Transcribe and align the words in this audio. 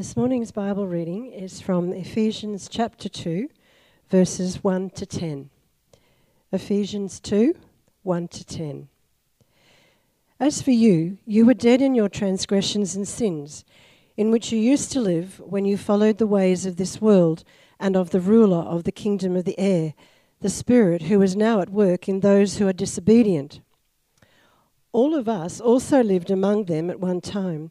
This 0.00 0.16
morning's 0.16 0.50
Bible 0.50 0.86
reading 0.86 1.30
is 1.30 1.60
from 1.60 1.92
Ephesians 1.92 2.70
chapter 2.70 3.06
2, 3.06 3.50
verses 4.08 4.64
1 4.64 4.88
to 4.92 5.04
10. 5.04 5.50
Ephesians 6.52 7.20
2, 7.20 7.54
1 8.02 8.28
to 8.28 8.44
10. 8.46 8.88
As 10.40 10.62
for 10.62 10.70
you, 10.70 11.18
you 11.26 11.44
were 11.44 11.52
dead 11.52 11.82
in 11.82 11.94
your 11.94 12.08
transgressions 12.08 12.96
and 12.96 13.06
sins, 13.06 13.66
in 14.16 14.30
which 14.30 14.50
you 14.50 14.58
used 14.58 14.90
to 14.92 15.00
live 15.00 15.38
when 15.44 15.66
you 15.66 15.76
followed 15.76 16.16
the 16.16 16.26
ways 16.26 16.64
of 16.64 16.76
this 16.76 17.02
world 17.02 17.44
and 17.78 17.94
of 17.94 18.08
the 18.08 18.20
ruler 18.20 18.62
of 18.62 18.84
the 18.84 18.92
kingdom 18.92 19.36
of 19.36 19.44
the 19.44 19.58
air, 19.58 19.92
the 20.40 20.48
Spirit 20.48 21.02
who 21.02 21.20
is 21.20 21.36
now 21.36 21.60
at 21.60 21.68
work 21.68 22.08
in 22.08 22.20
those 22.20 22.56
who 22.56 22.66
are 22.66 22.72
disobedient. 22.72 23.60
All 24.92 25.14
of 25.14 25.28
us 25.28 25.60
also 25.60 26.02
lived 26.02 26.30
among 26.30 26.64
them 26.64 26.88
at 26.88 27.00
one 27.00 27.20
time, 27.20 27.70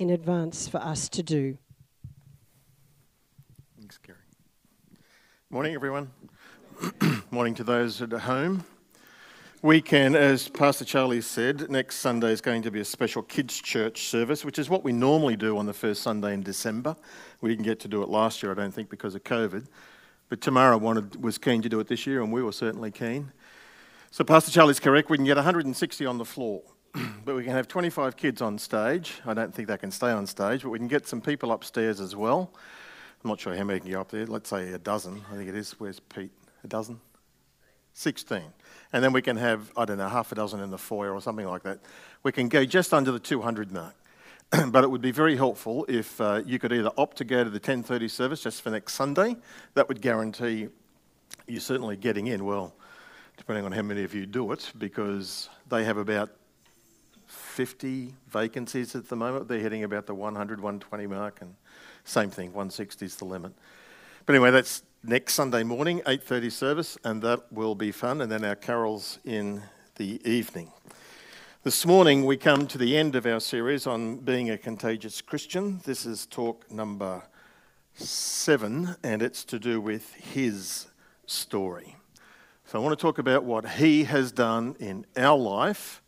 in 0.00 0.08
advance 0.08 0.66
for 0.66 0.78
us 0.78 1.10
to 1.10 1.22
do. 1.22 1.58
Thanks, 3.78 3.98
Gary. 3.98 4.18
Morning, 5.50 5.74
everyone. 5.74 6.10
Morning 7.30 7.54
to 7.54 7.62
those 7.62 8.00
at 8.00 8.10
home. 8.10 8.64
We 9.60 9.82
can, 9.82 10.16
as 10.16 10.48
Pastor 10.48 10.86
Charlie 10.86 11.20
said, 11.20 11.70
next 11.70 11.96
Sunday 11.96 12.32
is 12.32 12.40
going 12.40 12.62
to 12.62 12.70
be 12.70 12.80
a 12.80 12.84
special 12.84 13.22
kids' 13.22 13.60
church 13.60 14.04
service, 14.04 14.42
which 14.42 14.58
is 14.58 14.70
what 14.70 14.82
we 14.82 14.90
normally 14.90 15.36
do 15.36 15.58
on 15.58 15.66
the 15.66 15.74
first 15.74 16.00
Sunday 16.00 16.32
in 16.32 16.42
December. 16.42 16.96
We 17.42 17.50
didn't 17.50 17.64
get 17.64 17.78
to 17.80 17.88
do 17.88 18.02
it 18.02 18.08
last 18.08 18.42
year, 18.42 18.52
I 18.52 18.54
don't 18.54 18.72
think, 18.72 18.88
because 18.88 19.14
of 19.14 19.22
COVID. 19.24 19.66
But 20.30 20.40
Tamara 20.40 20.78
wanted, 20.78 21.22
was 21.22 21.36
keen 21.36 21.60
to 21.60 21.68
do 21.68 21.78
it 21.78 21.88
this 21.88 22.06
year, 22.06 22.22
and 22.22 22.32
we 22.32 22.42
were 22.42 22.52
certainly 22.52 22.90
keen. 22.90 23.32
So 24.10 24.24
Pastor 24.24 24.50
Charlie's 24.50 24.80
correct. 24.80 25.10
We 25.10 25.18
can 25.18 25.26
get 25.26 25.36
160 25.36 26.06
on 26.06 26.16
the 26.16 26.24
floor, 26.24 26.62
but 27.24 27.34
we 27.34 27.44
can 27.44 27.52
have 27.52 27.68
25 27.68 28.16
kids 28.16 28.42
on 28.42 28.58
stage. 28.58 29.20
I 29.26 29.34
don't 29.34 29.54
think 29.54 29.68
they 29.68 29.76
can 29.76 29.90
stay 29.90 30.10
on 30.10 30.26
stage, 30.26 30.62
but 30.62 30.70
we 30.70 30.78
can 30.78 30.88
get 30.88 31.06
some 31.06 31.20
people 31.20 31.52
upstairs 31.52 32.00
as 32.00 32.16
well. 32.16 32.52
I'm 33.22 33.28
not 33.28 33.40
sure 33.40 33.54
how 33.54 33.64
many 33.64 33.80
can 33.80 33.90
go 33.90 34.00
up 34.00 34.10
there. 34.10 34.26
Let's 34.26 34.48
say 34.48 34.72
a 34.72 34.78
dozen. 34.78 35.22
I 35.30 35.36
think 35.36 35.48
it 35.48 35.54
is. 35.54 35.72
Where's 35.78 36.00
Pete? 36.00 36.32
A 36.64 36.68
dozen? 36.68 37.00
16. 37.92 38.42
And 38.92 39.04
then 39.04 39.12
we 39.12 39.22
can 39.22 39.36
have, 39.36 39.70
I 39.76 39.84
don't 39.84 39.98
know, 39.98 40.08
half 40.08 40.32
a 40.32 40.34
dozen 40.34 40.60
in 40.60 40.70
the 40.70 40.78
foyer 40.78 41.12
or 41.12 41.20
something 41.20 41.46
like 41.46 41.62
that. 41.64 41.80
We 42.22 42.32
can 42.32 42.48
go 42.48 42.64
just 42.64 42.94
under 42.94 43.10
the 43.10 43.18
200 43.18 43.70
mark. 43.72 43.94
but 44.72 44.82
it 44.82 44.90
would 44.90 45.00
be 45.00 45.12
very 45.12 45.36
helpful 45.36 45.84
if 45.88 46.20
uh, 46.20 46.42
you 46.44 46.58
could 46.58 46.72
either 46.72 46.90
opt 46.98 47.18
to 47.18 47.24
go 47.24 47.44
to 47.44 47.50
the 47.50 47.60
10:30 47.60 48.10
service 48.10 48.42
just 48.42 48.62
for 48.62 48.70
next 48.70 48.94
Sunday. 48.94 49.36
That 49.74 49.86
would 49.88 50.00
guarantee 50.00 50.68
you 51.46 51.60
certainly 51.60 51.96
getting 51.96 52.26
in. 52.26 52.44
Well, 52.44 52.74
depending 53.36 53.64
on 53.64 53.70
how 53.70 53.82
many 53.82 54.02
of 54.02 54.12
you 54.12 54.26
do 54.26 54.50
it, 54.50 54.72
because 54.76 55.48
they 55.68 55.84
have 55.84 55.98
about 55.98 56.30
50 57.50 58.14
vacancies 58.28 58.94
at 58.94 59.08
the 59.08 59.16
moment. 59.16 59.48
They're 59.48 59.58
hitting 59.58 59.84
about 59.84 60.06
the 60.06 60.14
100, 60.14 60.60
120 60.60 61.06
mark, 61.06 61.42
and 61.42 61.54
same 62.04 62.30
thing, 62.30 62.48
160 62.48 63.04
is 63.04 63.16
the 63.16 63.24
limit. 63.24 63.52
But 64.24 64.34
anyway, 64.34 64.50
that's 64.50 64.82
next 65.02 65.34
Sunday 65.34 65.64
morning, 65.64 66.00
8:30 66.06 66.50
service, 66.50 66.98
and 67.04 67.20
that 67.22 67.52
will 67.52 67.74
be 67.74 67.92
fun. 67.92 68.20
And 68.20 68.30
then 68.30 68.44
our 68.44 68.54
carols 68.54 69.18
in 69.24 69.62
the 69.96 70.20
evening. 70.24 70.70
This 71.62 71.84
morning 71.84 72.24
we 72.24 72.36
come 72.36 72.66
to 72.68 72.78
the 72.78 72.96
end 72.96 73.14
of 73.16 73.26
our 73.26 73.40
series 73.40 73.86
on 73.86 74.16
being 74.18 74.48
a 74.48 74.56
contagious 74.56 75.20
Christian. 75.20 75.80
This 75.84 76.06
is 76.06 76.26
talk 76.26 76.70
number 76.70 77.22
seven, 77.94 78.96
and 79.02 79.20
it's 79.20 79.44
to 79.44 79.58
do 79.58 79.80
with 79.80 80.14
his 80.14 80.86
story. 81.26 81.96
So 82.64 82.78
I 82.78 82.82
want 82.82 82.98
to 82.98 83.02
talk 83.02 83.18
about 83.18 83.44
what 83.44 83.68
he 83.68 84.04
has 84.04 84.32
done 84.32 84.76
in 84.78 85.04
our 85.16 85.36
life, 85.36 86.02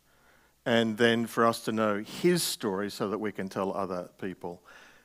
and 0.65 0.97
then 0.97 1.27
for 1.27 1.47
us 1.47 1.61
to 1.65 1.73
know 1.73 1.99
his 1.99 2.43
story 2.43 2.91
so 2.91 3.09
that 3.09 3.19
we 3.19 3.33
can 3.33 3.49
tell 3.49 3.73
other 3.73 4.09
people 4.21 4.63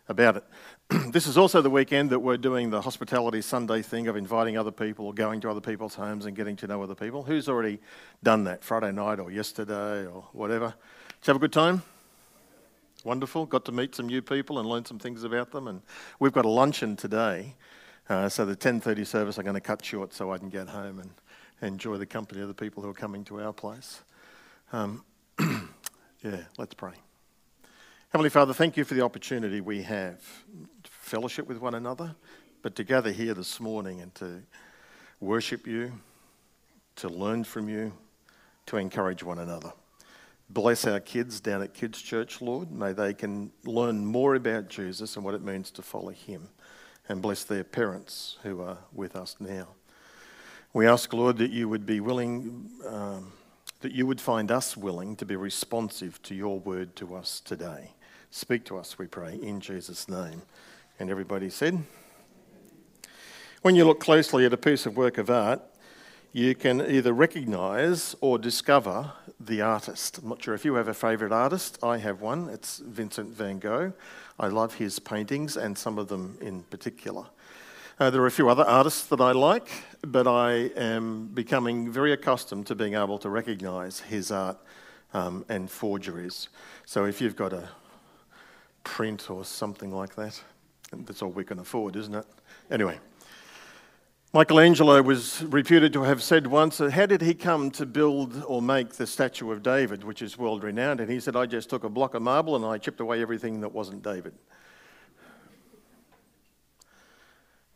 about 0.07 0.37
it. 0.37 0.43
this 1.11 1.27
is 1.27 1.37
also 1.37 1.61
the 1.61 1.69
weekend 1.69 2.09
that 2.09 2.19
we're 2.19 2.37
doing 2.37 2.69
the 2.69 2.81
Hospitality 2.81 3.41
Sunday 3.41 3.81
thing 3.81 4.07
of 4.07 4.15
inviting 4.15 4.57
other 4.57 4.71
people 4.71 5.05
or 5.05 5.13
going 5.13 5.41
to 5.41 5.49
other 5.49 5.61
people's 5.61 5.95
homes 5.95 6.25
and 6.25 6.35
getting 6.35 6.55
to 6.57 6.67
know 6.67 6.81
other 6.81 6.95
people. 6.95 7.23
Who's 7.23 7.49
already 7.49 7.79
done 8.23 8.45
that 8.45 8.63
Friday 8.63 8.91
night 8.91 9.19
or 9.19 9.31
yesterday 9.31 10.05
or 10.05 10.25
whatever? 10.31 10.67
Did 10.67 11.27
you 11.27 11.31
have 11.31 11.35
a 11.37 11.39
good 11.39 11.53
time? 11.53 11.81
Wonderful. 13.03 13.45
Got 13.45 13.65
to 13.65 13.71
meet 13.71 13.95
some 13.95 14.07
new 14.07 14.21
people 14.21 14.59
and 14.59 14.67
learn 14.67 14.85
some 14.85 14.99
things 14.99 15.23
about 15.23 15.51
them. 15.51 15.67
And 15.67 15.81
we've 16.19 16.33
got 16.33 16.45
a 16.45 16.49
luncheon 16.49 16.95
today. 16.95 17.55
Uh, 18.09 18.29
so 18.29 18.45
the 18.45 18.55
10.30 18.55 19.05
service 19.05 19.37
I'm 19.37 19.43
going 19.43 19.55
to 19.55 19.61
cut 19.61 19.83
short 19.83 20.13
so 20.13 20.31
I 20.31 20.37
can 20.37 20.49
get 20.49 20.69
home 20.69 20.99
and 20.99 21.11
enjoy 21.61 21.97
the 21.97 22.05
company 22.05 22.41
of 22.41 22.47
the 22.47 22.53
people 22.53 22.81
who 22.81 22.89
are 22.89 22.93
coming 22.93 23.25
to 23.25 23.41
our 23.41 23.51
place. 23.51 24.01
Um, 24.71 25.03
yeah, 26.27 26.39
let's 26.57 26.73
pray. 26.73 26.91
Heavenly 28.09 28.29
Father, 28.29 28.53
thank 28.53 28.75
you 28.75 28.83
for 28.83 28.95
the 28.95 29.01
opportunity 29.01 29.61
we 29.61 29.81
have 29.83 30.19
to 30.83 30.91
fellowship 30.91 31.47
with 31.47 31.59
one 31.59 31.73
another, 31.73 32.15
but 32.61 32.75
to 32.75 32.83
gather 32.83 33.11
here 33.11 33.33
this 33.33 33.61
morning 33.61 34.01
and 34.01 34.13
to 34.15 34.41
worship 35.21 35.65
you, 35.65 35.93
to 36.97 37.07
learn 37.07 37.45
from 37.45 37.69
you, 37.69 37.93
to 38.65 38.75
encourage 38.75 39.23
one 39.23 39.39
another. 39.39 39.71
Bless 40.49 40.85
our 40.85 40.99
kids 40.99 41.39
down 41.39 41.61
at 41.61 41.73
Kids 41.73 42.01
Church, 42.01 42.41
Lord. 42.41 42.71
May 42.71 42.91
they 42.91 43.13
can 43.13 43.51
learn 43.63 44.05
more 44.05 44.35
about 44.35 44.67
Jesus 44.67 45.15
and 45.15 45.23
what 45.23 45.33
it 45.33 45.41
means 45.41 45.71
to 45.71 45.81
follow 45.81 46.11
him. 46.11 46.49
And 47.07 47.21
bless 47.21 47.45
their 47.45 47.63
parents 47.63 48.37
who 48.43 48.61
are 48.61 48.79
with 48.91 49.15
us 49.15 49.37
now. 49.39 49.67
We 50.73 50.87
ask, 50.87 51.13
Lord, 51.13 51.37
that 51.37 51.51
you 51.51 51.69
would 51.69 51.85
be 51.85 52.01
willing, 52.01 52.69
um, 52.85 53.31
that 53.81 53.91
you 53.91 54.07
would 54.07 54.21
find 54.21 54.51
us 54.51 54.75
willing 54.75 55.15
to 55.15 55.25
be 55.25 55.35
responsive 55.35 56.21
to 56.23 56.35
your 56.35 56.59
word 56.59 56.95
to 56.95 57.15
us 57.15 57.39
today. 57.39 57.91
Speak 58.31 58.65
to 58.65 58.77
us, 58.77 58.97
we 58.97 59.07
pray, 59.07 59.35
in 59.35 59.59
Jesus' 59.59 60.09
name. 60.09 60.41
And 60.99 61.09
everybody 61.09 61.49
said, 61.49 61.83
when 63.61 63.75
you 63.75 63.85
look 63.85 63.99
closely 63.99 64.45
at 64.45 64.53
a 64.53 64.57
piece 64.57 64.85
of 64.85 64.97
work 64.97 65.17
of 65.17 65.29
art, 65.29 65.61
you 66.33 66.53
can 66.55 66.81
either 66.81 67.13
recognize 67.13 68.15
or 68.21 68.37
discover 68.37 69.13
the 69.39 69.61
artist. 69.61 70.19
I'm 70.19 70.29
not 70.29 70.43
sure 70.43 70.53
if 70.53 70.65
you 70.65 70.75
have 70.75 70.87
a 70.87 70.93
favourite 70.93 71.31
artist. 71.31 71.79
I 71.83 71.97
have 71.97 72.21
one. 72.21 72.49
It's 72.49 72.79
Vincent 72.79 73.29
van 73.29 73.59
Gogh. 73.59 73.93
I 74.39 74.47
love 74.47 74.75
his 74.75 74.99
paintings 74.99 75.57
and 75.57 75.77
some 75.77 75.97
of 75.97 76.09
them 76.09 76.37
in 76.41 76.63
particular. 76.63 77.25
Uh, 77.99 78.11
there 78.11 78.21
are 78.21 78.27
a 78.27 78.31
few 78.31 78.47
other 78.47 78.63
artists 78.63 79.07
that 79.07 79.19
I 79.19 79.31
like, 79.31 79.69
but 80.01 80.27
I 80.27 80.69
am 80.75 81.29
becoming 81.33 81.91
very 81.91 82.13
accustomed 82.13 82.67
to 82.67 82.75
being 82.75 82.93
able 82.93 83.17
to 83.17 83.29
recognise 83.29 84.01
his 84.01 84.31
art 84.31 84.59
um, 85.15 85.43
and 85.49 85.69
forgeries. 85.69 86.49
So 86.85 87.05
if 87.05 87.19
you've 87.21 87.35
got 87.35 87.53
a 87.53 87.69
print 88.87 89.29
or 89.29 89.43
something 89.43 89.91
like 89.91 90.15
that. 90.15 90.41
That's 90.91 91.21
all 91.21 91.29
we 91.29 91.43
can 91.43 91.59
afford, 91.59 91.95
isn't 91.97 92.15
it? 92.15 92.25
Anyway, 92.71 92.99
Michelangelo 94.33 95.01
was 95.01 95.43
reputed 95.43 95.91
to 95.93 96.03
have 96.03 96.23
said 96.23 96.47
once, 96.47 96.77
How 96.77 97.05
did 97.05 97.21
he 97.21 97.33
come 97.33 97.69
to 97.71 97.85
build 97.85 98.43
or 98.47 98.61
make 98.61 98.93
the 98.93 99.05
statue 99.05 99.51
of 99.51 99.61
David, 99.61 100.03
which 100.03 100.21
is 100.21 100.37
world 100.37 100.63
renowned? 100.63 101.01
And 101.01 101.11
he 101.11 101.19
said, 101.19 101.35
I 101.35 101.47
just 101.47 101.69
took 101.69 101.83
a 101.83 101.89
block 101.89 102.13
of 102.13 102.21
marble 102.21 102.55
and 102.55 102.63
I 102.63 102.77
chipped 102.77 103.01
away 103.01 103.21
everything 103.21 103.59
that 103.61 103.73
wasn't 103.73 104.03
David. 104.03 104.33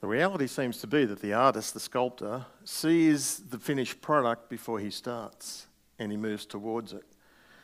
The 0.01 0.07
reality 0.07 0.47
seems 0.47 0.79
to 0.79 0.87
be 0.87 1.05
that 1.05 1.21
the 1.21 1.33
artist, 1.33 1.73
the 1.73 1.79
sculptor, 1.79 2.45
sees 2.65 3.37
the 3.49 3.59
finished 3.59 4.01
product 4.01 4.49
before 4.49 4.79
he 4.79 4.89
starts 4.89 5.67
and 5.99 6.11
he 6.11 6.17
moves 6.17 6.45
towards 6.45 6.91
it. 6.91 7.05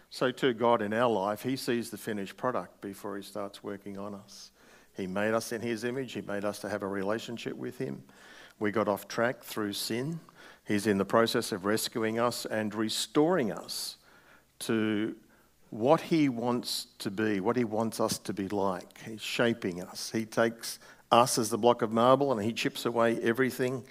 So, 0.09 0.31
too, 0.31 0.53
God 0.53 0.81
in 0.81 0.93
our 0.93 1.09
life, 1.09 1.43
He 1.43 1.55
sees 1.55 1.89
the 1.89 1.97
finished 1.97 2.37
product 2.37 2.79
before 2.81 3.17
He 3.17 3.23
starts 3.23 3.63
working 3.63 3.97
on 3.97 4.15
us. 4.15 4.51
He 4.95 5.05
made 5.05 5.33
us 5.33 5.51
in 5.51 5.61
His 5.61 5.83
image, 5.83 6.13
He 6.13 6.21
made 6.21 6.45
us 6.45 6.59
to 6.59 6.69
have 6.69 6.81
a 6.83 6.87
relationship 6.87 7.55
with 7.55 7.77
Him. 7.77 8.03
We 8.59 8.71
got 8.71 8.87
off 8.87 9.07
track 9.07 9.43
through 9.43 9.73
sin. 9.73 10.19
He's 10.65 10.87
in 10.87 10.97
the 10.97 11.05
process 11.05 11.51
of 11.51 11.65
rescuing 11.65 12.19
us 12.19 12.45
and 12.45 12.73
restoring 12.73 13.51
us 13.51 13.97
to 14.59 15.15
what 15.69 16.01
He 16.01 16.29
wants 16.29 16.87
to 16.99 17.11
be, 17.11 17.39
what 17.41 17.57
He 17.57 17.65
wants 17.65 17.99
us 17.99 18.17
to 18.19 18.33
be 18.33 18.47
like. 18.47 18.97
He's 19.05 19.21
shaping 19.21 19.83
us. 19.83 20.11
He 20.11 20.25
takes 20.25 20.79
us 21.11 21.37
as 21.37 21.49
the 21.49 21.57
block 21.57 21.81
of 21.81 21.91
marble 21.91 22.31
and 22.31 22.43
He 22.43 22.53
chips 22.53 22.85
away 22.85 23.19
everything 23.21 23.83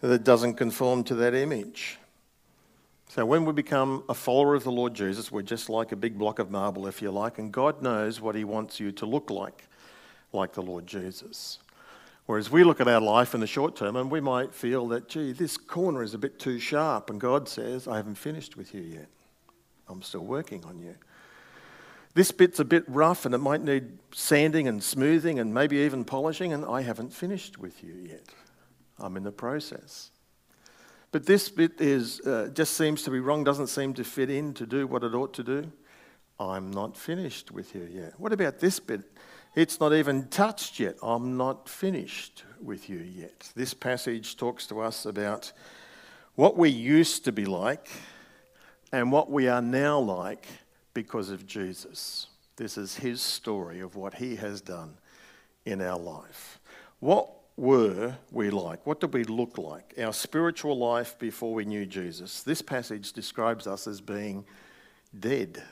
that 0.00 0.24
doesn't 0.24 0.54
conform 0.54 1.04
to 1.04 1.14
that 1.16 1.34
image. 1.34 1.98
So 3.08 3.24
when 3.24 3.44
we 3.44 3.52
become 3.52 4.04
a 4.08 4.14
follower 4.14 4.54
of 4.54 4.64
the 4.64 4.70
Lord 4.70 4.94
Jesus, 4.94 5.32
we're 5.32 5.42
just 5.42 5.70
like 5.70 5.92
a 5.92 5.96
big 5.96 6.18
block 6.18 6.38
of 6.38 6.50
marble, 6.50 6.86
if 6.86 7.00
you 7.00 7.10
like, 7.10 7.38
and 7.38 7.50
God 7.50 7.82
knows 7.82 8.20
what 8.20 8.34
He 8.34 8.44
wants 8.44 8.78
you 8.78 8.92
to 8.92 9.06
look 9.06 9.30
like, 9.30 9.66
like 10.32 10.52
the 10.52 10.62
Lord 10.62 10.86
Jesus. 10.86 11.58
Whereas 12.26 12.50
we 12.50 12.62
look 12.62 12.80
at 12.80 12.88
our 12.88 13.00
life 13.00 13.32
in 13.32 13.40
the 13.40 13.46
short 13.46 13.74
term 13.74 13.96
and 13.96 14.10
we 14.10 14.20
might 14.20 14.54
feel 14.54 14.86
that, 14.88 15.08
gee, 15.08 15.32
this 15.32 15.56
corner 15.56 16.02
is 16.02 16.12
a 16.12 16.18
bit 16.18 16.38
too 16.38 16.58
sharp, 16.58 17.08
and 17.08 17.18
God 17.18 17.48
says, 17.48 17.88
I 17.88 17.96
haven't 17.96 18.16
finished 18.16 18.56
with 18.56 18.74
you 18.74 18.82
yet. 18.82 19.08
I'm 19.88 20.02
still 20.02 20.24
working 20.24 20.62
on 20.66 20.78
you. 20.78 20.94
This 22.18 22.32
bit's 22.32 22.58
a 22.58 22.64
bit 22.64 22.82
rough 22.88 23.26
and 23.26 23.32
it 23.32 23.38
might 23.38 23.62
need 23.62 23.96
sanding 24.12 24.66
and 24.66 24.82
smoothing 24.82 25.38
and 25.38 25.54
maybe 25.54 25.76
even 25.76 26.04
polishing, 26.04 26.52
and 26.52 26.64
I 26.64 26.80
haven't 26.80 27.12
finished 27.12 27.58
with 27.58 27.84
you 27.84 27.94
yet. 27.94 28.24
I'm 28.98 29.16
in 29.16 29.22
the 29.22 29.30
process. 29.30 30.10
But 31.12 31.26
this 31.26 31.48
bit 31.48 31.80
is, 31.80 32.18
uh, 32.22 32.50
just 32.52 32.76
seems 32.76 33.04
to 33.04 33.12
be 33.12 33.20
wrong, 33.20 33.44
doesn't 33.44 33.68
seem 33.68 33.94
to 33.94 34.02
fit 34.02 34.30
in 34.30 34.52
to 34.54 34.66
do 34.66 34.88
what 34.88 35.04
it 35.04 35.14
ought 35.14 35.32
to 35.34 35.44
do. 35.44 35.70
I'm 36.40 36.72
not 36.72 36.96
finished 36.96 37.52
with 37.52 37.72
you 37.76 37.88
yet. 37.88 38.18
What 38.18 38.32
about 38.32 38.58
this 38.58 38.80
bit? 38.80 39.02
It's 39.54 39.78
not 39.78 39.92
even 39.92 40.26
touched 40.26 40.80
yet. 40.80 40.96
I'm 41.00 41.36
not 41.36 41.68
finished 41.68 42.42
with 42.60 42.90
you 42.90 42.98
yet. 42.98 43.52
This 43.54 43.74
passage 43.74 44.36
talks 44.36 44.66
to 44.66 44.80
us 44.80 45.06
about 45.06 45.52
what 46.34 46.56
we 46.56 46.68
used 46.68 47.24
to 47.26 47.30
be 47.30 47.44
like 47.44 47.88
and 48.90 49.12
what 49.12 49.30
we 49.30 49.46
are 49.46 49.62
now 49.62 50.00
like 50.00 50.48
because 50.98 51.30
of 51.30 51.46
Jesus. 51.46 52.26
This 52.56 52.76
is 52.76 52.96
his 52.96 53.20
story 53.20 53.78
of 53.78 53.94
what 53.94 54.14
he 54.14 54.34
has 54.34 54.60
done 54.60 54.94
in 55.64 55.80
our 55.80 55.96
life. 55.96 56.58
What 56.98 57.30
were 57.56 58.16
we 58.32 58.50
like? 58.50 58.84
What 58.84 58.98
did 58.98 59.14
we 59.14 59.22
look 59.22 59.58
like? 59.58 59.94
Our 59.96 60.12
spiritual 60.12 60.76
life 60.76 61.16
before 61.16 61.54
we 61.54 61.64
knew 61.64 61.86
Jesus. 61.86 62.42
This 62.42 62.60
passage 62.60 63.12
describes 63.12 63.68
us 63.68 63.86
as 63.86 64.00
being 64.00 64.44
dead, 65.20 65.62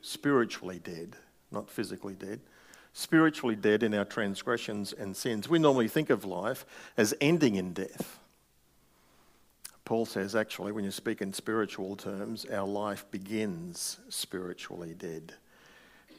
spiritually 0.00 0.80
dead, 0.82 1.14
not 1.50 1.68
physically 1.68 2.14
dead. 2.14 2.40
Spiritually 2.94 3.54
dead 3.54 3.82
in 3.82 3.92
our 3.92 4.06
transgressions 4.06 4.94
and 4.94 5.14
sins. 5.14 5.46
We 5.46 5.58
normally 5.58 5.88
think 5.88 6.08
of 6.08 6.24
life 6.24 6.64
as 6.96 7.12
ending 7.20 7.56
in 7.56 7.74
death. 7.74 8.18
Paul 9.88 10.04
says, 10.04 10.36
actually, 10.36 10.70
when 10.70 10.84
you 10.84 10.90
speak 10.90 11.22
in 11.22 11.32
spiritual 11.32 11.96
terms, 11.96 12.44
our 12.44 12.66
life 12.66 13.06
begins 13.10 13.98
spiritually 14.10 14.92
dead. 14.92 15.32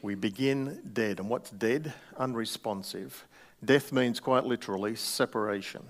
We 0.02 0.16
begin 0.16 0.82
dead. 0.92 1.20
And 1.20 1.28
what's 1.28 1.50
dead? 1.50 1.94
Unresponsive 2.16 3.24
Death 3.64 3.92
means 3.92 4.18
quite 4.18 4.44
literally 4.44 4.96
separation. 4.96 5.84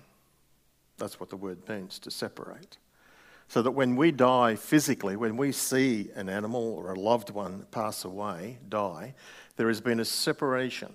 That's 0.99 1.19
what 1.19 1.31
the 1.31 1.37
word 1.37 1.67
means, 1.71 1.99
to 2.01 2.11
separate. 2.11 2.77
So 3.49 3.63
that 3.63 3.71
when 3.71 3.97
we 3.97 4.11
die 4.11 4.57
physically, 4.57 5.17
when 5.17 5.39
we 5.39 5.51
see 5.51 6.11
an 6.15 6.29
animal 6.29 6.75
or 6.75 6.93
a 6.93 7.01
loved 7.01 7.31
one 7.31 7.65
pass 7.71 8.05
away, 8.05 8.59
die, 8.69 9.15
there 9.57 9.69
has 9.69 9.81
been 9.81 10.01
a 10.01 10.05
separation 10.05 10.93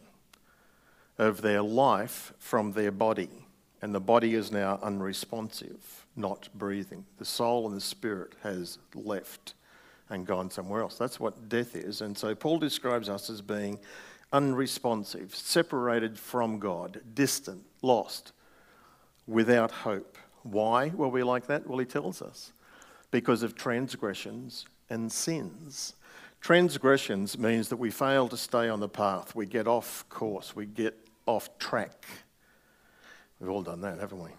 of 1.17 1.41
their 1.41 1.63
life 1.63 2.31
from 2.37 2.73
their 2.73 2.91
body. 2.91 3.47
And 3.81 3.95
the 3.95 3.99
body 3.99 4.35
is 4.35 4.51
now 4.51 4.77
unresponsive, 4.83 6.04
not 6.15 6.49
breathing. 6.55 7.05
The 7.17 7.25
soul 7.25 7.67
and 7.67 7.75
the 7.75 7.81
spirit 7.81 8.33
has 8.43 8.77
left 8.93 9.53
and 10.09 10.25
gone 10.25 10.49
somewhere 10.49 10.81
else. 10.81 10.97
That's 10.97 11.19
what 11.19 11.49
death 11.49 11.75
is. 11.75 12.01
And 12.01 12.17
so 12.17 12.35
Paul 12.35 12.59
describes 12.59 13.09
us 13.09 13.29
as 13.29 13.41
being 13.41 13.79
unresponsive, 14.31 15.33
separated 15.35 16.17
from 16.17 16.59
God, 16.59 17.01
distant, 17.13 17.63
lost, 17.81 18.31
without 19.27 19.71
hope. 19.71 20.17
Why 20.43 20.89
were 20.89 21.07
we 21.07 21.23
like 21.23 21.47
that? 21.47 21.67
Well, 21.67 21.79
he 21.79 21.85
tells 21.85 22.21
us 22.21 22.51
because 23.11 23.43
of 23.43 23.55
transgressions 23.55 24.65
and 24.89 25.11
sins. 25.11 25.95
Transgressions 26.41 27.37
means 27.37 27.69
that 27.69 27.77
we 27.77 27.89
fail 27.89 28.27
to 28.27 28.37
stay 28.37 28.69
on 28.69 28.79
the 28.79 28.89
path, 28.89 29.33
we 29.33 29.47
get 29.47 29.67
off 29.67 30.07
course, 30.09 30.55
we 30.55 30.65
get 30.67 30.95
off 31.25 31.57
track. 31.57 32.05
We've 33.39 33.49
all 33.49 33.63
done 33.63 33.81
that, 33.81 33.99
haven't 33.99 34.21
we? 34.21 34.29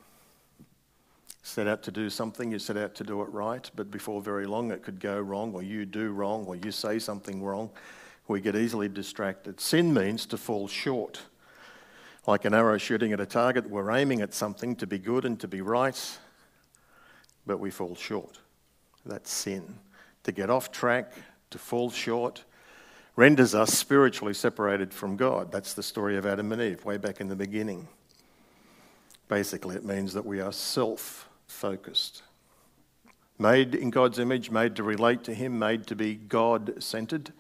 Set 1.47 1.69
out 1.69 1.81
to 1.85 1.93
do 1.93 2.11
something, 2.11 2.51
you 2.51 2.59
set 2.59 2.77
out 2.77 2.97
to 2.97 3.05
do 3.05 3.23
it 3.23 3.29
right, 3.31 3.71
but 3.77 3.89
before 3.89 4.21
very 4.21 4.47
long 4.47 4.73
it 4.73 4.83
could 4.83 4.99
go 4.99 5.21
wrong, 5.21 5.55
or 5.55 5.63
you 5.63 5.87
do 5.87 6.11
wrong, 6.11 6.45
or 6.47 6.57
you 6.57 6.73
say 6.73 6.99
something 6.99 7.41
wrong, 7.41 7.71
we 8.27 8.41
get 8.41 8.57
easily 8.57 8.89
distracted. 8.89 9.61
Sin 9.61 9.95
means 9.95 10.27
to 10.27 10.37
fall 10.37 10.67
short. 10.67 11.23
Like 12.27 12.47
an 12.47 12.53
arrow 12.53 12.79
shooting 12.79 13.13
at 13.13 13.21
a 13.21 13.27
target, 13.27 13.71
we're 13.71 13.93
aiming 13.93 14.23
at 14.23 14.35
something 14.35 14.75
to 14.75 14.89
be 14.89 14.99
good 14.99 15.25
and 15.25 15.39
to 15.39 15.47
be 15.47 15.61
right, 15.61 16.19
but 17.47 17.61
we 17.61 17.71
fall 17.71 17.95
short. 17.95 18.41
That's 19.07 19.31
sin. 19.31 19.79
To 20.25 20.33
get 20.33 20.51
off 20.51 20.73
track, 20.73 21.13
to 21.51 21.59
fall 21.59 21.91
short, 21.91 22.43
renders 23.15 23.55
us 23.55 23.73
spiritually 23.73 24.35
separated 24.35 24.93
from 24.93 25.17
God. 25.17 25.53
That's 25.53 25.75
the 25.75 25.85
story 25.85 26.17
of 26.17 26.27
Adam 26.27 26.51
and 26.51 26.61
Eve, 26.61 26.85
way 26.85 26.97
back 26.97 27.21
in 27.21 27.29
the 27.29 27.37
beginning. 27.37 27.87
Basically, 29.29 29.77
it 29.77 29.85
means 29.85 30.13
that 30.13 30.27
we 30.27 30.41
are 30.41 30.53
self 30.53 31.29
focused. 31.47 32.23
Made 33.39 33.75
in 33.75 33.91
God's 33.91 34.19
image, 34.19 34.51
made 34.51 34.77
to 34.77 34.83
relate 34.83 35.25
to 35.25 35.35
Him, 35.35 35.59
made 35.59 35.87
to 35.89 35.97
be 35.97 36.15
God 36.15 36.83
centered. 36.83 37.33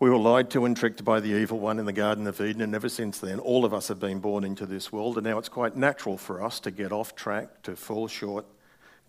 We 0.00 0.10
were 0.10 0.18
lied 0.18 0.50
to 0.50 0.64
and 0.64 0.76
tricked 0.76 1.04
by 1.04 1.20
the 1.20 1.38
evil 1.38 1.60
one 1.60 1.78
in 1.78 1.84
the 1.84 1.92
Garden 1.92 2.26
of 2.26 2.40
Eden, 2.40 2.62
and 2.62 2.74
ever 2.74 2.88
since 2.88 3.18
then, 3.18 3.38
all 3.38 3.64
of 3.64 3.72
us 3.72 3.88
have 3.88 4.00
been 4.00 4.18
born 4.18 4.44
into 4.44 4.66
this 4.66 4.90
world, 4.90 5.16
and 5.16 5.26
now 5.26 5.38
it's 5.38 5.48
quite 5.48 5.76
natural 5.76 6.16
for 6.16 6.42
us 6.42 6.58
to 6.60 6.70
get 6.70 6.90
off 6.90 7.14
track, 7.14 7.62
to 7.62 7.76
fall 7.76 8.08
short, 8.08 8.46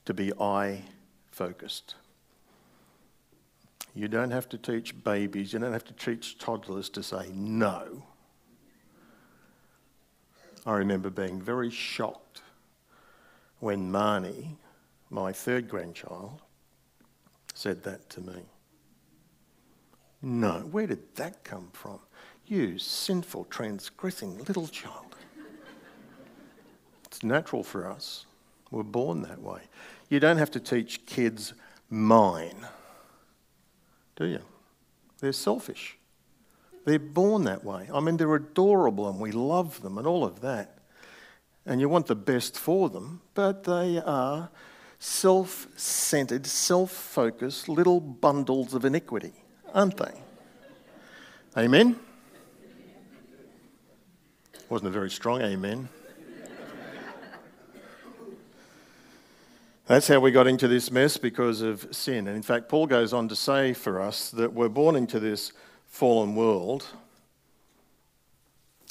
to 0.05 0.13
be 0.13 0.31
I 0.39 0.83
focused. 1.31 1.95
You 3.95 4.07
don't 4.07 4.31
have 4.31 4.49
to 4.49 4.57
teach 4.57 5.03
babies, 5.03 5.53
you 5.53 5.59
don't 5.59 5.73
have 5.73 5.85
to 5.85 5.93
teach 5.93 6.37
toddlers 6.37 6.89
to 6.89 7.03
say 7.03 7.31
no. 7.33 8.03
I 10.65 10.73
remember 10.75 11.09
being 11.09 11.41
very 11.41 11.69
shocked 11.69 12.41
when 13.63 13.89
Marnie, 13.89 14.57
my 15.09 15.31
third 15.31 15.69
grandchild, 15.69 16.41
said 17.53 17.81
that 17.83 18.09
to 18.09 18.19
me. 18.19 18.41
No, 20.21 20.67
where 20.71 20.85
did 20.85 21.15
that 21.15 21.45
come 21.45 21.69
from? 21.71 21.99
You 22.45 22.77
sinful, 22.77 23.45
transgressing 23.45 24.43
little 24.43 24.67
child. 24.67 25.15
It's 27.05 27.23
natural 27.23 27.63
for 27.63 27.89
us. 27.89 28.25
We're 28.69 28.83
born 28.83 29.21
that 29.21 29.41
way. 29.41 29.61
You 30.09 30.19
don't 30.19 30.37
have 30.37 30.51
to 30.51 30.59
teach 30.59 31.05
kids 31.05 31.53
mine, 31.89 32.67
do 34.17 34.25
you? 34.25 34.41
They're 35.19 35.31
selfish. 35.31 35.97
They're 36.83 36.99
born 36.99 37.45
that 37.45 37.63
way. 37.63 37.87
I 37.93 38.01
mean, 38.01 38.17
they're 38.17 38.35
adorable 38.35 39.07
and 39.07 39.21
we 39.21 39.31
love 39.31 39.81
them 39.81 39.97
and 39.97 40.05
all 40.05 40.25
of 40.25 40.41
that. 40.41 40.72
And 41.65 41.79
you 41.79 41.87
want 41.87 42.07
the 42.07 42.15
best 42.15 42.57
for 42.59 42.89
them, 42.89 43.21
but 43.33 43.63
they 43.63 43.99
are 43.99 44.49
self 44.99 45.67
centered, 45.75 46.45
self 46.45 46.91
focused 46.91 47.69
little 47.69 47.99
bundles 47.99 48.73
of 48.73 48.85
iniquity 48.85 49.33
aren't 49.73 49.97
they? 49.97 50.13
Amen? 51.57 51.99
Wasn't 54.69 54.87
a 54.87 54.91
very 54.91 55.09
strong 55.09 55.41
amen. 55.41 55.89
That's 59.85 60.07
how 60.07 60.21
we 60.21 60.31
got 60.31 60.47
into 60.47 60.69
this 60.69 60.89
mess 60.91 61.17
because 61.17 61.61
of 61.61 61.93
sin. 61.93 62.27
And 62.27 62.37
in 62.37 62.41
fact, 62.41 62.69
Paul 62.69 62.87
goes 62.87 63.11
on 63.11 63.27
to 63.27 63.35
say 63.35 63.73
for 63.73 63.99
us 64.01 64.31
that 64.31 64.53
we're 64.53 64.69
born 64.69 64.95
into 64.95 65.19
this 65.19 65.51
fallen 65.87 66.35
world. 66.35 66.85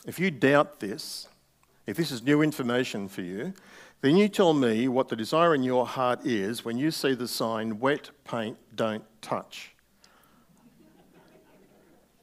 If 0.04 0.18
you 0.18 0.30
doubt 0.30 0.80
this, 0.80 1.28
if 1.86 1.96
this 1.96 2.10
is 2.10 2.22
new 2.22 2.42
information 2.42 3.08
for 3.08 3.22
you, 3.22 3.52
then 4.00 4.16
you 4.16 4.28
tell 4.28 4.52
me 4.52 4.88
what 4.88 5.08
the 5.08 5.16
desire 5.16 5.54
in 5.54 5.62
your 5.62 5.86
heart 5.86 6.26
is 6.26 6.64
when 6.64 6.76
you 6.76 6.90
see 6.90 7.14
the 7.14 7.28
sign 7.28 7.78
wet 7.78 8.10
paint 8.24 8.56
don't 8.74 9.04
touch. 9.20 9.74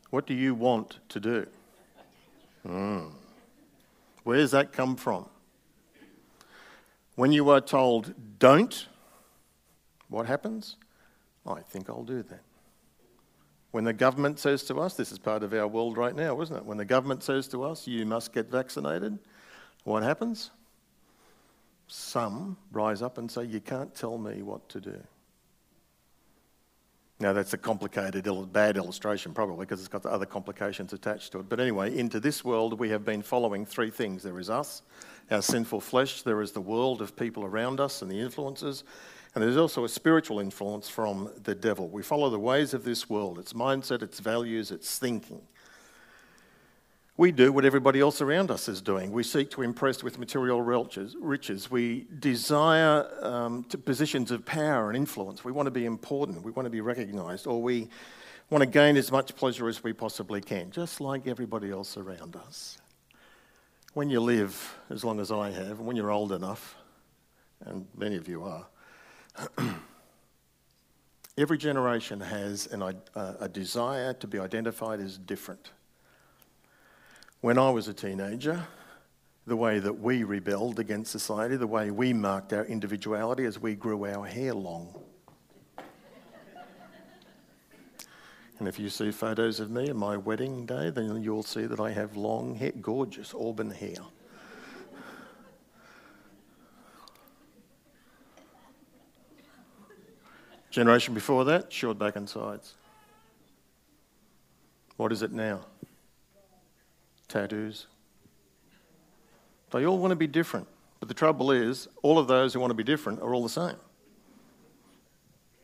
What 0.10 0.25
do 0.25 0.34
you 0.34 0.56
want 0.56 1.00
to 1.10 1.20
do? 1.20 1.48
Mm. 2.68 3.12
Where 4.24 4.38
does 4.38 4.51
that 4.51 4.74
come 4.74 4.96
from? 4.96 5.25
When 7.16 7.32
you 7.32 7.50
are 7.50 7.62
told, 7.62 8.13
don't, 8.39 8.88
what 10.08 10.25
happens? 10.25 10.78
I 11.46 11.62
think 11.62 11.89
I'll 11.89 12.04
do 12.04 12.24
that. 12.24 12.42
When 13.72 13.84
the 13.84 13.94
government 13.94 14.39
says 14.39 14.63
to 14.63 14.80
us, 14.80 14.96
this 14.96 15.12
is 15.12 15.20
part 15.20 15.44
of 15.44 15.54
our 15.54 15.68
world 15.68 15.98
right 15.98 16.16
now, 16.16 16.42
isn't 16.42 16.56
it? 16.56 16.66
When 16.66 16.78
the 16.78 16.86
government 16.86 17.24
says 17.24 17.48
to 17.50 17.63
us, 17.63 17.88
you 17.88 18.06
must 18.06 18.34
get 18.34 18.50
vaccinated, 18.50 19.20
what 19.83 20.03
happens? 20.03 20.51
Some 21.88 22.57
rise 22.71 23.01
up 23.01 23.17
and 23.17 23.31
say, 23.31 23.45
you 23.45 23.59
can't 23.59 23.93
tell 23.95 24.17
me 24.17 24.41
what 24.41 24.67
to 24.69 24.79
do. 24.79 25.00
Now, 27.21 27.33
that's 27.33 27.53
a 27.53 27.57
complicated, 27.57 28.29
bad 28.53 28.77
illustration, 28.77 29.33
probably, 29.33 29.65
because 29.65 29.79
it's 29.79 29.89
got 29.89 30.03
the 30.03 30.09
other 30.09 30.25
complications 30.25 30.93
attached 30.93 31.33
to 31.33 31.39
it. 31.39 31.50
But 31.50 31.59
anyway, 31.59 31.98
into 31.98 32.21
this 32.21 32.45
world, 32.45 32.79
we 32.79 32.89
have 32.89 33.03
been 33.03 33.21
following 33.21 33.65
three 33.65 33.89
things 33.89 34.24
there 34.24 34.39
is 34.39 34.50
us, 34.50 34.83
our 35.29 35.41
sinful 35.41 35.81
flesh, 35.81 36.21
there 36.21 36.41
is 36.41 36.53
the 36.53 36.62
world 36.62 37.01
of 37.01 37.17
people 37.17 37.43
around 37.43 37.81
us 37.81 38.01
and 38.01 38.09
the 38.09 38.19
influences, 38.19 38.86
and 39.36 39.43
there's 39.43 39.57
also 39.57 39.83
a 39.83 39.89
spiritual 39.89 40.39
influence 40.39 40.88
from 40.88 41.29
the 41.43 41.53
devil. 41.53 41.89
We 41.89 42.03
follow 42.03 42.29
the 42.29 42.39
ways 42.39 42.74
of 42.74 42.86
this 42.86 43.09
world, 43.09 43.38
its 43.38 43.51
mindset, 43.51 44.01
its 44.01 44.21
values, 44.21 44.71
its 44.71 44.98
thinking. 44.98 45.41
We 47.20 47.34
do 47.34 47.52
what 47.52 47.66
everybody 47.66 48.00
else 48.00 48.22
around 48.22 48.50
us 48.50 48.70
is 48.70 48.80
doing. 48.80 49.12
We 49.12 49.24
seek 49.24 49.52
to 49.52 49.62
impress 49.62 50.04
with 50.04 50.18
material 50.20 50.62
riches. 50.62 51.70
We 51.70 52.08
desire 52.18 53.10
um, 53.22 53.66
positions 53.66 54.32
of 54.32 54.46
power 54.46 54.88
and 54.88 54.96
influence. 54.96 55.44
We 55.44 55.52
want 55.52 55.68
to 55.68 55.72
be 55.72 55.84
important. 55.84 56.42
We 56.46 56.52
want 56.52 56.66
to 56.66 56.70
be 56.70 56.80
recognised. 56.80 57.46
Or 57.46 57.62
we 57.62 57.90
want 58.50 58.62
to 58.62 58.66
gain 58.66 58.96
as 58.96 59.12
much 59.12 59.36
pleasure 59.36 59.68
as 59.68 59.84
we 59.84 59.92
possibly 59.92 60.40
can, 60.40 60.72
just 60.72 61.02
like 61.02 61.28
everybody 61.28 61.72
else 61.72 61.98
around 61.98 62.38
us. 62.38 62.78
When 63.94 64.10
you 64.10 64.22
live 64.22 64.78
as 64.90 65.04
long 65.04 65.20
as 65.20 65.30
I 65.30 65.52
have, 65.52 65.80
and 65.80 65.86
when 65.86 65.98
you're 65.98 66.12
old 66.12 66.32
enough, 66.32 66.78
and 67.66 67.86
many 67.98 68.16
of 68.16 68.30
you 68.30 68.44
are, 68.46 68.66
every 71.38 71.58
generation 71.58 72.22
has 72.22 72.68
an, 72.68 72.82
a, 72.82 72.96
a 73.42 73.50
desire 73.50 74.14
to 74.14 74.26
be 74.26 74.40
identified 74.40 75.02
as 75.02 75.18
different. 75.18 75.72
When 77.41 77.58
I 77.58 77.69
was 77.69 77.88
a 77.88 77.93
teenager, 77.93 78.67
the 79.48 79.55
way 79.55 79.79
that 79.79 79.93
we 79.93 80.24
rebelled 80.24 80.77
against 80.77 81.12
society, 81.12 81.55
the 81.55 81.67
way 81.67 81.89
we 81.89 82.12
marked 82.12 82.51
our 82.51 82.65
individuality 82.65 83.46
as 83.46 83.58
we 83.58 83.75
grew 83.75 84.05
our 84.05 84.25
hair 84.25 84.53
long. 84.53 84.93
and 88.60 88.67
if 88.67 88.77
you 88.77 88.89
see 88.89 89.10
photos 89.10 89.62
of 89.62 89.72
me 89.72 89.89
on 89.89 89.96
my 89.96 90.17
wedding 90.17 90.65
day, 90.65 90.89
then 90.89 91.24
you'll 91.24 91.43
see 91.43 91.65
that 91.65 91.79
I 91.79 91.91
have 91.91 92.17
long 92.17 92.55
hair, 92.55 92.74
gorgeous 92.81 93.34
auburn 93.34 93.72
hair. 93.72 93.96
Generation 100.69 101.13
before 101.13 101.46
that, 101.46 101.72
short 101.72 101.98
back 101.98 102.17
and 102.17 102.29
sides. 102.29 102.75
What 104.98 105.13
is 105.13 105.22
it 105.22 105.31
now? 105.31 105.62
Tattoos. 107.29 107.88
They 109.71 109.86
all 109.86 109.98
want 109.98 110.12
to 110.12 110.15
be 110.15 110.27
different. 110.27 110.67
But 111.00 111.07
the 111.07 111.13
trouble 111.13 111.51
is, 111.51 111.88
all 112.01 112.19
of 112.19 112.27
those 112.27 112.53
who 112.53 112.59
want 112.59 112.71
to 112.71 112.75
be 112.75 112.83
different 112.83 113.21
are 113.21 113.33
all 113.33 113.43
the 113.43 113.50
same. 113.50 113.77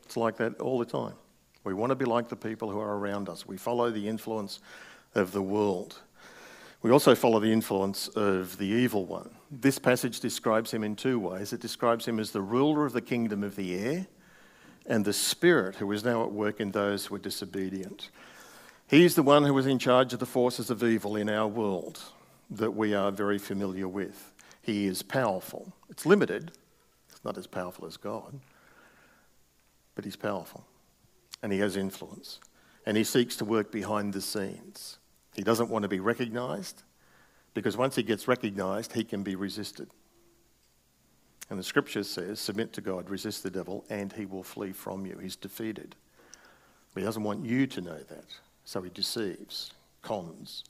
It's 0.05 0.15
like 0.15 0.37
that 0.37 0.61
all 0.61 0.79
the 0.79 0.85
time. 0.85 1.15
We 1.63 1.73
want 1.73 1.89
to 1.89 1.95
be 1.95 2.05
like 2.05 2.29
the 2.29 2.35
people 2.35 2.69
who 2.69 2.79
are 2.79 2.97
around 2.97 3.27
us. 3.27 3.45
We 3.45 3.57
follow 3.57 3.89
the 3.89 4.07
influence 4.07 4.59
of 5.15 5.31
the 5.31 5.41
world. 5.41 5.99
We 6.83 6.91
also 6.91 7.15
follow 7.15 7.39
the 7.39 7.51
influence 7.51 8.07
of 8.09 8.57
the 8.59 8.67
evil 8.67 9.05
one. 9.05 9.31
This 9.49 9.79
passage 9.79 10.19
describes 10.19 10.71
him 10.71 10.83
in 10.83 10.95
two 10.95 11.17
ways. 11.19 11.51
It 11.51 11.59
describes 11.59 12.05
him 12.05 12.19
as 12.19 12.31
the 12.31 12.41
ruler 12.41 12.85
of 12.85 12.93
the 12.93 13.01
kingdom 13.01 13.43
of 13.43 13.55
the 13.55 13.75
air 13.75 14.07
and 14.85 15.03
the 15.03 15.13
spirit 15.13 15.75
who 15.75 15.91
is 15.91 16.03
now 16.03 16.23
at 16.23 16.31
work 16.31 16.59
in 16.59 16.71
those 16.71 17.07
who 17.07 17.15
are 17.15 17.19
disobedient. 17.19 18.11
He's 18.87 19.15
the 19.15 19.23
one 19.23 19.43
who 19.43 19.57
is 19.57 19.65
in 19.65 19.79
charge 19.79 20.13
of 20.13 20.19
the 20.19 20.25
forces 20.25 20.69
of 20.69 20.83
evil 20.83 21.15
in 21.15 21.27
our 21.27 21.47
world 21.47 21.99
that 22.51 22.71
we 22.71 22.93
are 22.93 23.11
very 23.11 23.39
familiar 23.39 23.87
with. 23.87 24.31
He 24.61 24.85
is 24.85 25.01
powerful. 25.01 25.73
It's 25.89 26.05
limited, 26.05 26.51
it's 27.09 27.23
not 27.23 27.37
as 27.37 27.47
powerful 27.47 27.87
as 27.87 27.97
God, 27.97 28.39
but 29.95 30.05
he's 30.05 30.15
powerful 30.15 30.65
and 31.41 31.51
he 31.51 31.59
has 31.59 31.75
influence 31.75 32.39
and 32.85 32.95
he 32.95 33.03
seeks 33.03 33.35
to 33.37 33.45
work 33.45 33.71
behind 33.71 34.13
the 34.13 34.21
scenes. 34.21 34.99
He 35.33 35.41
doesn't 35.41 35.69
want 35.69 35.83
to 35.83 35.89
be 35.89 35.99
recognized 35.99 36.83
because 37.53 37.75
once 37.75 37.95
he 37.95 38.03
gets 38.03 38.27
recognized, 38.27 38.93
he 38.93 39.03
can 39.03 39.23
be 39.23 39.35
resisted. 39.35 39.89
And 41.49 41.59
the 41.59 41.63
scripture 41.63 42.03
says, 42.03 42.39
Submit 42.39 42.73
to 42.73 42.81
God, 42.81 43.09
resist 43.09 43.43
the 43.43 43.49
devil, 43.49 43.85
and 43.89 44.11
he 44.13 44.25
will 44.25 44.43
flee 44.43 44.71
from 44.71 45.05
you. 45.05 45.17
He's 45.17 45.35
defeated. 45.35 45.95
But 46.93 47.01
he 47.01 47.05
doesn't 47.05 47.23
want 47.23 47.45
you 47.45 47.67
to 47.67 47.81
know 47.81 47.97
that. 47.97 48.25
So 48.65 48.81
he 48.81 48.89
deceives, 48.89 49.71
cons. 50.01 50.63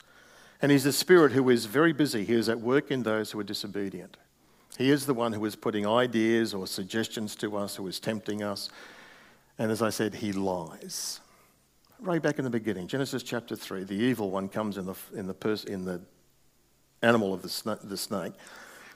And 0.61 0.71
he's 0.71 0.83
the 0.83 0.93
spirit 0.93 1.31
who 1.31 1.49
is 1.49 1.65
very 1.65 1.93
busy. 1.93 2.25
He 2.25 2.33
is 2.33 2.49
at 2.49 2.59
work 2.59 2.91
in 2.91 3.03
those 3.03 3.31
who 3.31 3.39
are 3.39 3.43
disobedient. 3.43 4.17
He 4.77 4.91
is 4.91 5.05
the 5.05 5.13
one 5.13 5.33
who 5.33 5.45
is 5.45 5.55
putting 5.55 5.87
ideas 5.87 6.53
or 6.53 6.67
suggestions 6.67 7.35
to 7.37 7.55
us, 7.55 7.75
who 7.75 7.87
is 7.87 7.99
tempting 7.99 8.43
us. 8.43 8.69
And 9.57 9.71
as 9.71 9.81
I 9.81 9.89
said, 9.89 10.15
he 10.15 10.33
lies. 10.33 11.21
Right 11.99 12.21
back 12.21 12.37
in 12.37 12.43
the 12.43 12.51
beginning, 12.51 12.87
Genesis 12.87 13.23
chapter 13.23 13.55
3, 13.55 13.85
the 13.85 13.95
evil 13.95 14.29
one 14.29 14.49
comes 14.49 14.77
in 14.77 14.85
the, 14.85 14.95
in 15.13 15.27
the, 15.27 15.33
pers- 15.33 15.63
in 15.63 15.85
the 15.85 16.01
animal 17.01 17.33
of 17.33 17.41
the, 17.41 17.47
sna- 17.47 17.87
the 17.87 17.95
snake 17.95 18.33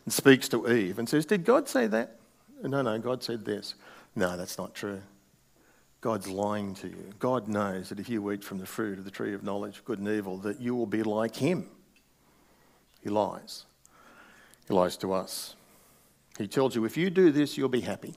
and 0.04 0.14
speaks 0.14 0.50
to 0.50 0.70
Eve 0.70 1.00
and 1.00 1.08
says, 1.08 1.26
Did 1.26 1.46
God 1.46 1.70
say 1.70 1.88
that? 1.88 2.18
No, 2.62 2.82
no, 2.82 3.00
God 3.00 3.24
said 3.24 3.46
this. 3.46 3.76
No, 4.16 4.36
that's 4.36 4.58
not 4.58 4.76
true. 4.76 5.02
God's 6.02 6.28
lying 6.28 6.74
to 6.76 6.88
you. 6.88 7.12
God 7.20 7.48
knows 7.48 7.90
that 7.90 8.00
if 8.00 8.08
you 8.08 8.32
eat 8.32 8.44
from 8.44 8.58
the 8.58 8.66
fruit 8.66 9.00
of 9.00 9.06
the 9.06 9.12
tree 9.12 9.34
of 9.34 9.44
knowledge, 9.44 9.84
good 9.84 10.00
and 10.00 10.08
evil, 10.08 10.38
that 10.38 10.62
you 10.62 10.76
will 10.76 10.86
be 10.86 11.04
like 11.04 11.36
him. 11.36 11.70
He 13.02 13.10
lies. 13.10 13.66
He 14.68 14.74
lies 14.74 14.96
to 14.98 15.12
us. 15.14 15.56
He 16.38 16.48
tells 16.48 16.76
you, 16.76 16.86
if 16.86 16.96
you 16.96 17.10
do 17.10 17.32
this, 17.32 17.58
you'll 17.58 17.68
be 17.70 17.82
happy. 17.82 18.16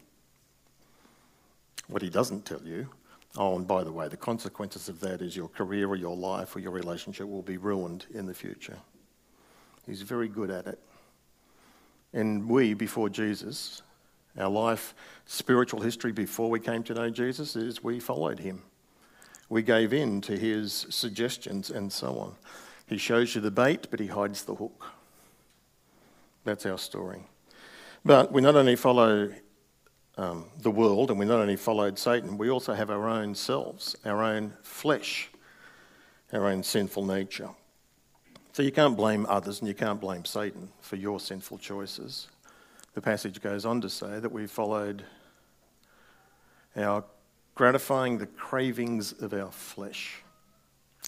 What 1.88 2.02
he 2.02 2.08
doesn't 2.08 2.46
tell 2.46 2.62
you, 2.62 2.88
oh, 3.36 3.56
and 3.56 3.66
by 3.66 3.82
the 3.82 3.90
way, 3.90 4.06
the 4.06 4.16
consequences 4.16 4.88
of 4.88 5.00
that 5.00 5.20
is 5.20 5.36
your 5.36 5.48
career 5.48 5.88
or 5.88 5.96
your 5.96 6.16
life 6.16 6.54
or 6.54 6.60
your 6.60 6.70
relationship 6.70 7.26
will 7.26 7.42
be 7.42 7.56
ruined 7.56 8.06
in 8.14 8.26
the 8.26 8.34
future. 8.34 8.78
He's 9.86 10.02
very 10.02 10.28
good 10.28 10.50
at 10.50 10.68
it. 10.68 10.78
And 12.12 12.48
we, 12.48 12.74
before 12.74 13.08
Jesus, 13.08 13.82
our 14.38 14.48
life, 14.48 14.94
spiritual 15.26 15.80
history 15.80 16.12
before 16.12 16.50
we 16.50 16.60
came 16.60 16.82
to 16.84 16.94
know 16.94 17.10
Jesus 17.10 17.56
is 17.56 17.82
we 17.82 18.00
followed 18.00 18.38
him. 18.38 18.62
We 19.48 19.62
gave 19.62 19.92
in 19.92 20.20
to 20.22 20.36
his 20.36 20.86
suggestions 20.88 21.70
and 21.70 21.92
so 21.92 22.18
on. 22.18 22.34
He 22.86 22.96
shows 22.96 23.34
you 23.34 23.40
the 23.40 23.50
bait, 23.50 23.88
but 23.90 24.00
he 24.00 24.06
hides 24.06 24.44
the 24.44 24.54
hook. 24.54 24.86
That's 26.44 26.66
our 26.66 26.78
story. 26.78 27.22
But 28.04 28.32
we 28.32 28.40
not 28.40 28.56
only 28.56 28.76
follow 28.76 29.32
um, 30.16 30.46
the 30.60 30.70
world 30.70 31.10
and 31.10 31.18
we 31.18 31.26
not 31.26 31.40
only 31.40 31.56
followed 31.56 31.98
Satan, 31.98 32.38
we 32.38 32.50
also 32.50 32.74
have 32.74 32.90
our 32.90 33.08
own 33.08 33.34
selves, 33.34 33.94
our 34.04 34.22
own 34.22 34.52
flesh, 34.62 35.30
our 36.32 36.46
own 36.46 36.62
sinful 36.62 37.04
nature. 37.04 37.50
So 38.52 38.62
you 38.62 38.72
can't 38.72 38.96
blame 38.96 39.26
others 39.28 39.60
and 39.60 39.68
you 39.68 39.74
can't 39.74 40.00
blame 40.00 40.24
Satan 40.24 40.68
for 40.80 40.96
your 40.96 41.20
sinful 41.20 41.58
choices 41.58 42.28
the 42.94 43.00
passage 43.00 43.40
goes 43.40 43.64
on 43.64 43.80
to 43.80 43.88
say 43.88 44.18
that 44.18 44.32
we 44.32 44.46
followed 44.46 45.04
our 46.76 47.04
gratifying 47.54 48.18
the 48.18 48.26
cravings 48.26 49.12
of 49.12 49.32
our 49.32 49.50
flesh, 49.50 50.22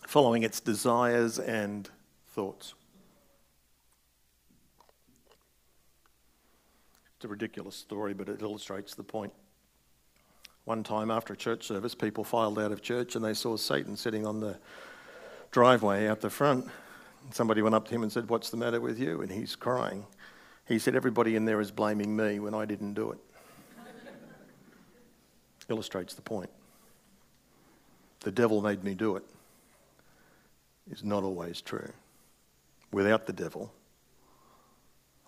following 0.06 0.42
its 0.42 0.60
desires 0.60 1.38
and 1.38 1.88
thoughts. 2.28 2.74
It's 7.16 7.24
a 7.24 7.28
ridiculous 7.28 7.76
story, 7.76 8.12
but 8.12 8.28
it 8.28 8.42
illustrates 8.42 8.94
the 8.94 9.02
point. 9.02 9.32
One 10.64 10.82
time 10.82 11.10
after 11.10 11.34
a 11.34 11.36
church 11.36 11.66
service, 11.66 11.94
people 11.94 12.24
filed 12.24 12.58
out 12.58 12.72
of 12.72 12.82
church 12.82 13.16
and 13.16 13.24
they 13.24 13.34
saw 13.34 13.56
Satan 13.56 13.96
sitting 13.96 14.26
on 14.26 14.40
the 14.40 14.58
driveway 15.50 16.06
out 16.06 16.20
the 16.20 16.30
front. 16.30 16.66
Somebody 17.30 17.62
went 17.62 17.74
up 17.74 17.86
to 17.88 17.94
him 17.94 18.02
and 18.02 18.10
said, 18.10 18.28
What's 18.28 18.50
the 18.50 18.56
matter 18.56 18.80
with 18.80 18.98
you? 18.98 19.22
And 19.22 19.30
he's 19.30 19.56
crying. 19.56 20.04
He 20.66 20.78
said, 20.78 20.94
Everybody 20.94 21.36
in 21.36 21.44
there 21.44 21.60
is 21.60 21.70
blaming 21.70 22.16
me 22.16 22.38
when 22.38 22.54
I 22.54 22.64
didn't 22.64 22.94
do 22.94 23.12
it. 23.12 23.18
Illustrates 25.68 26.14
the 26.14 26.22
point. 26.22 26.50
The 28.20 28.30
devil 28.30 28.62
made 28.62 28.82
me 28.82 28.94
do 28.94 29.16
it 29.16 29.24
is 30.90 31.02
not 31.02 31.22
always 31.22 31.60
true. 31.60 31.90
Without 32.92 33.26
the 33.26 33.32
devil, 33.32 33.72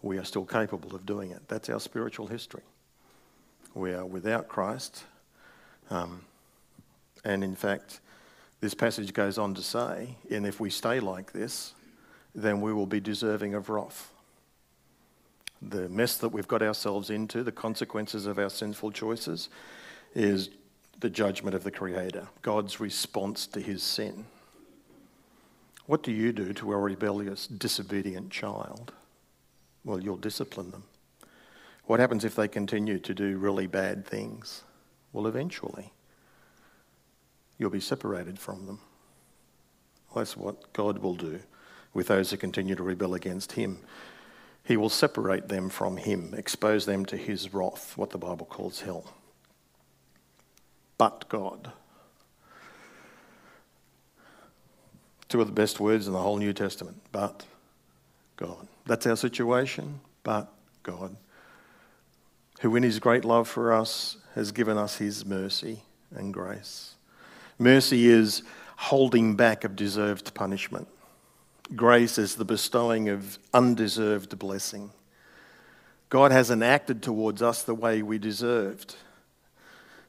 we 0.02 0.18
are 0.18 0.24
still 0.24 0.44
capable 0.44 0.94
of 0.94 1.06
doing 1.06 1.30
it. 1.30 1.48
That's 1.48 1.68
our 1.68 1.80
spiritual 1.80 2.26
history. 2.26 2.62
We 3.74 3.92
are 3.92 4.04
without 4.04 4.48
Christ. 4.48 5.04
Um, 5.90 6.22
and 7.24 7.42
in 7.42 7.54
fact, 7.54 8.00
this 8.60 8.74
passage 8.74 9.12
goes 9.12 9.38
on 9.38 9.54
to 9.54 9.62
say, 9.62 10.16
and 10.30 10.46
if 10.46 10.60
we 10.60 10.70
stay 10.70 11.00
like 11.00 11.32
this, 11.32 11.72
then 12.34 12.60
we 12.60 12.72
will 12.72 12.86
be 12.86 13.00
deserving 13.00 13.54
of 13.54 13.68
wrath 13.68 14.12
the 15.62 15.88
mess 15.88 16.16
that 16.18 16.28
we've 16.28 16.48
got 16.48 16.62
ourselves 16.62 17.10
into, 17.10 17.42
the 17.42 17.52
consequences 17.52 18.26
of 18.26 18.38
our 18.38 18.50
sinful 18.50 18.92
choices, 18.92 19.48
is 20.14 20.50
the 21.00 21.10
judgment 21.10 21.54
of 21.54 21.64
the 21.64 21.70
Creator, 21.70 22.28
God's 22.42 22.80
response 22.80 23.46
to 23.48 23.60
his 23.60 23.82
sin. 23.82 24.26
What 25.86 26.02
do 26.02 26.10
you 26.10 26.32
do 26.32 26.52
to 26.54 26.72
a 26.72 26.76
rebellious, 26.76 27.46
disobedient 27.46 28.30
child? 28.30 28.92
Well, 29.84 30.00
you'll 30.00 30.16
discipline 30.16 30.72
them. 30.72 30.84
What 31.84 32.00
happens 32.00 32.24
if 32.24 32.34
they 32.34 32.48
continue 32.48 32.98
to 32.98 33.14
do 33.14 33.38
really 33.38 33.68
bad 33.68 34.04
things? 34.04 34.62
Well, 35.12 35.28
eventually, 35.28 35.92
you'll 37.58 37.70
be 37.70 37.80
separated 37.80 38.38
from 38.38 38.66
them. 38.66 38.80
Well, 40.10 40.24
that's 40.24 40.36
what 40.36 40.72
God 40.72 40.98
will 40.98 41.14
do 41.14 41.38
with 41.94 42.08
those 42.08 42.30
who 42.30 42.36
continue 42.36 42.74
to 42.74 42.82
rebel 42.82 43.14
against 43.14 43.52
Him. 43.52 43.78
He 44.66 44.76
will 44.76 44.88
separate 44.88 45.48
them 45.48 45.68
from 45.68 45.96
Him, 45.96 46.34
expose 46.36 46.86
them 46.86 47.04
to 47.06 47.16
His 47.16 47.54
wrath, 47.54 47.96
what 47.96 48.10
the 48.10 48.18
Bible 48.18 48.46
calls 48.46 48.80
hell. 48.80 49.04
But 50.98 51.28
God. 51.28 51.70
Two 55.28 55.40
of 55.40 55.46
the 55.46 55.52
best 55.52 55.78
words 55.78 56.06
in 56.08 56.12
the 56.12 56.18
whole 56.18 56.38
New 56.38 56.52
Testament. 56.52 57.00
But 57.12 57.44
God. 58.36 58.66
That's 58.86 59.06
our 59.06 59.16
situation. 59.16 60.00
But 60.24 60.52
God. 60.82 61.14
Who, 62.60 62.74
in 62.74 62.82
His 62.82 62.98
great 62.98 63.24
love 63.24 63.46
for 63.46 63.72
us, 63.72 64.16
has 64.34 64.50
given 64.50 64.76
us 64.76 64.96
His 64.96 65.24
mercy 65.24 65.82
and 66.10 66.34
grace. 66.34 66.94
Mercy 67.58 68.08
is 68.08 68.42
holding 68.76 69.36
back 69.36 69.62
of 69.62 69.76
deserved 69.76 70.34
punishment. 70.34 70.88
Grace 71.74 72.16
is 72.16 72.36
the 72.36 72.44
bestowing 72.44 73.08
of 73.08 73.38
undeserved 73.52 74.38
blessing. 74.38 74.90
God 76.08 76.30
hasn't 76.30 76.62
acted 76.62 77.02
towards 77.02 77.42
us 77.42 77.64
the 77.64 77.74
way 77.74 78.02
we 78.02 78.18
deserved. 78.18 78.94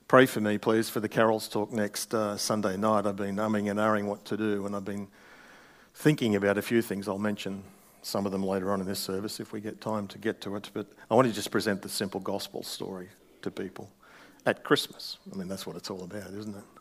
Pray 0.07 0.27
for 0.27 0.39
me, 0.39 0.59
please, 0.59 0.87
for 0.87 0.99
the 0.99 1.09
Carols 1.09 1.47
talk 1.47 1.71
next 1.71 2.13
uh, 2.13 2.37
Sunday 2.37 2.77
night. 2.77 3.07
I've 3.07 3.15
been 3.15 3.37
umming 3.37 3.71
and 3.71 3.79
ahhing 3.79 4.05
what 4.05 4.23
to 4.25 4.37
do, 4.37 4.67
and 4.67 4.75
I've 4.75 4.85
been 4.85 5.07
thinking 5.95 6.35
about 6.35 6.59
a 6.59 6.61
few 6.61 6.83
things. 6.83 7.07
I'll 7.07 7.17
mention 7.17 7.63
some 8.03 8.27
of 8.27 8.31
them 8.31 8.43
later 8.43 8.71
on 8.71 8.79
in 8.79 8.85
this 8.85 8.99
service 8.99 9.39
if 9.39 9.51
we 9.51 9.59
get 9.59 9.81
time 9.81 10.07
to 10.09 10.19
get 10.19 10.39
to 10.41 10.55
it. 10.57 10.69
But 10.73 10.85
I 11.09 11.15
want 11.15 11.27
to 11.27 11.33
just 11.33 11.49
present 11.49 11.81
the 11.81 11.89
simple 11.89 12.19
gospel 12.19 12.61
story 12.61 13.09
to 13.41 13.49
people 13.49 13.89
at 14.45 14.63
Christmas. 14.63 15.17
I 15.33 15.35
mean, 15.35 15.47
that's 15.47 15.65
what 15.65 15.75
it's 15.75 15.89
all 15.89 16.03
about, 16.03 16.29
isn't 16.33 16.55
it? 16.55 16.76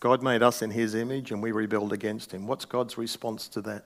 God 0.00 0.22
made 0.22 0.42
us 0.42 0.62
in 0.62 0.70
his 0.70 0.94
image 0.94 1.32
and 1.32 1.42
we 1.42 1.52
rebelled 1.52 1.92
against 1.92 2.32
him. 2.32 2.46
What's 2.46 2.64
God's 2.64 2.98
response 2.98 3.48
to 3.48 3.60
that? 3.62 3.84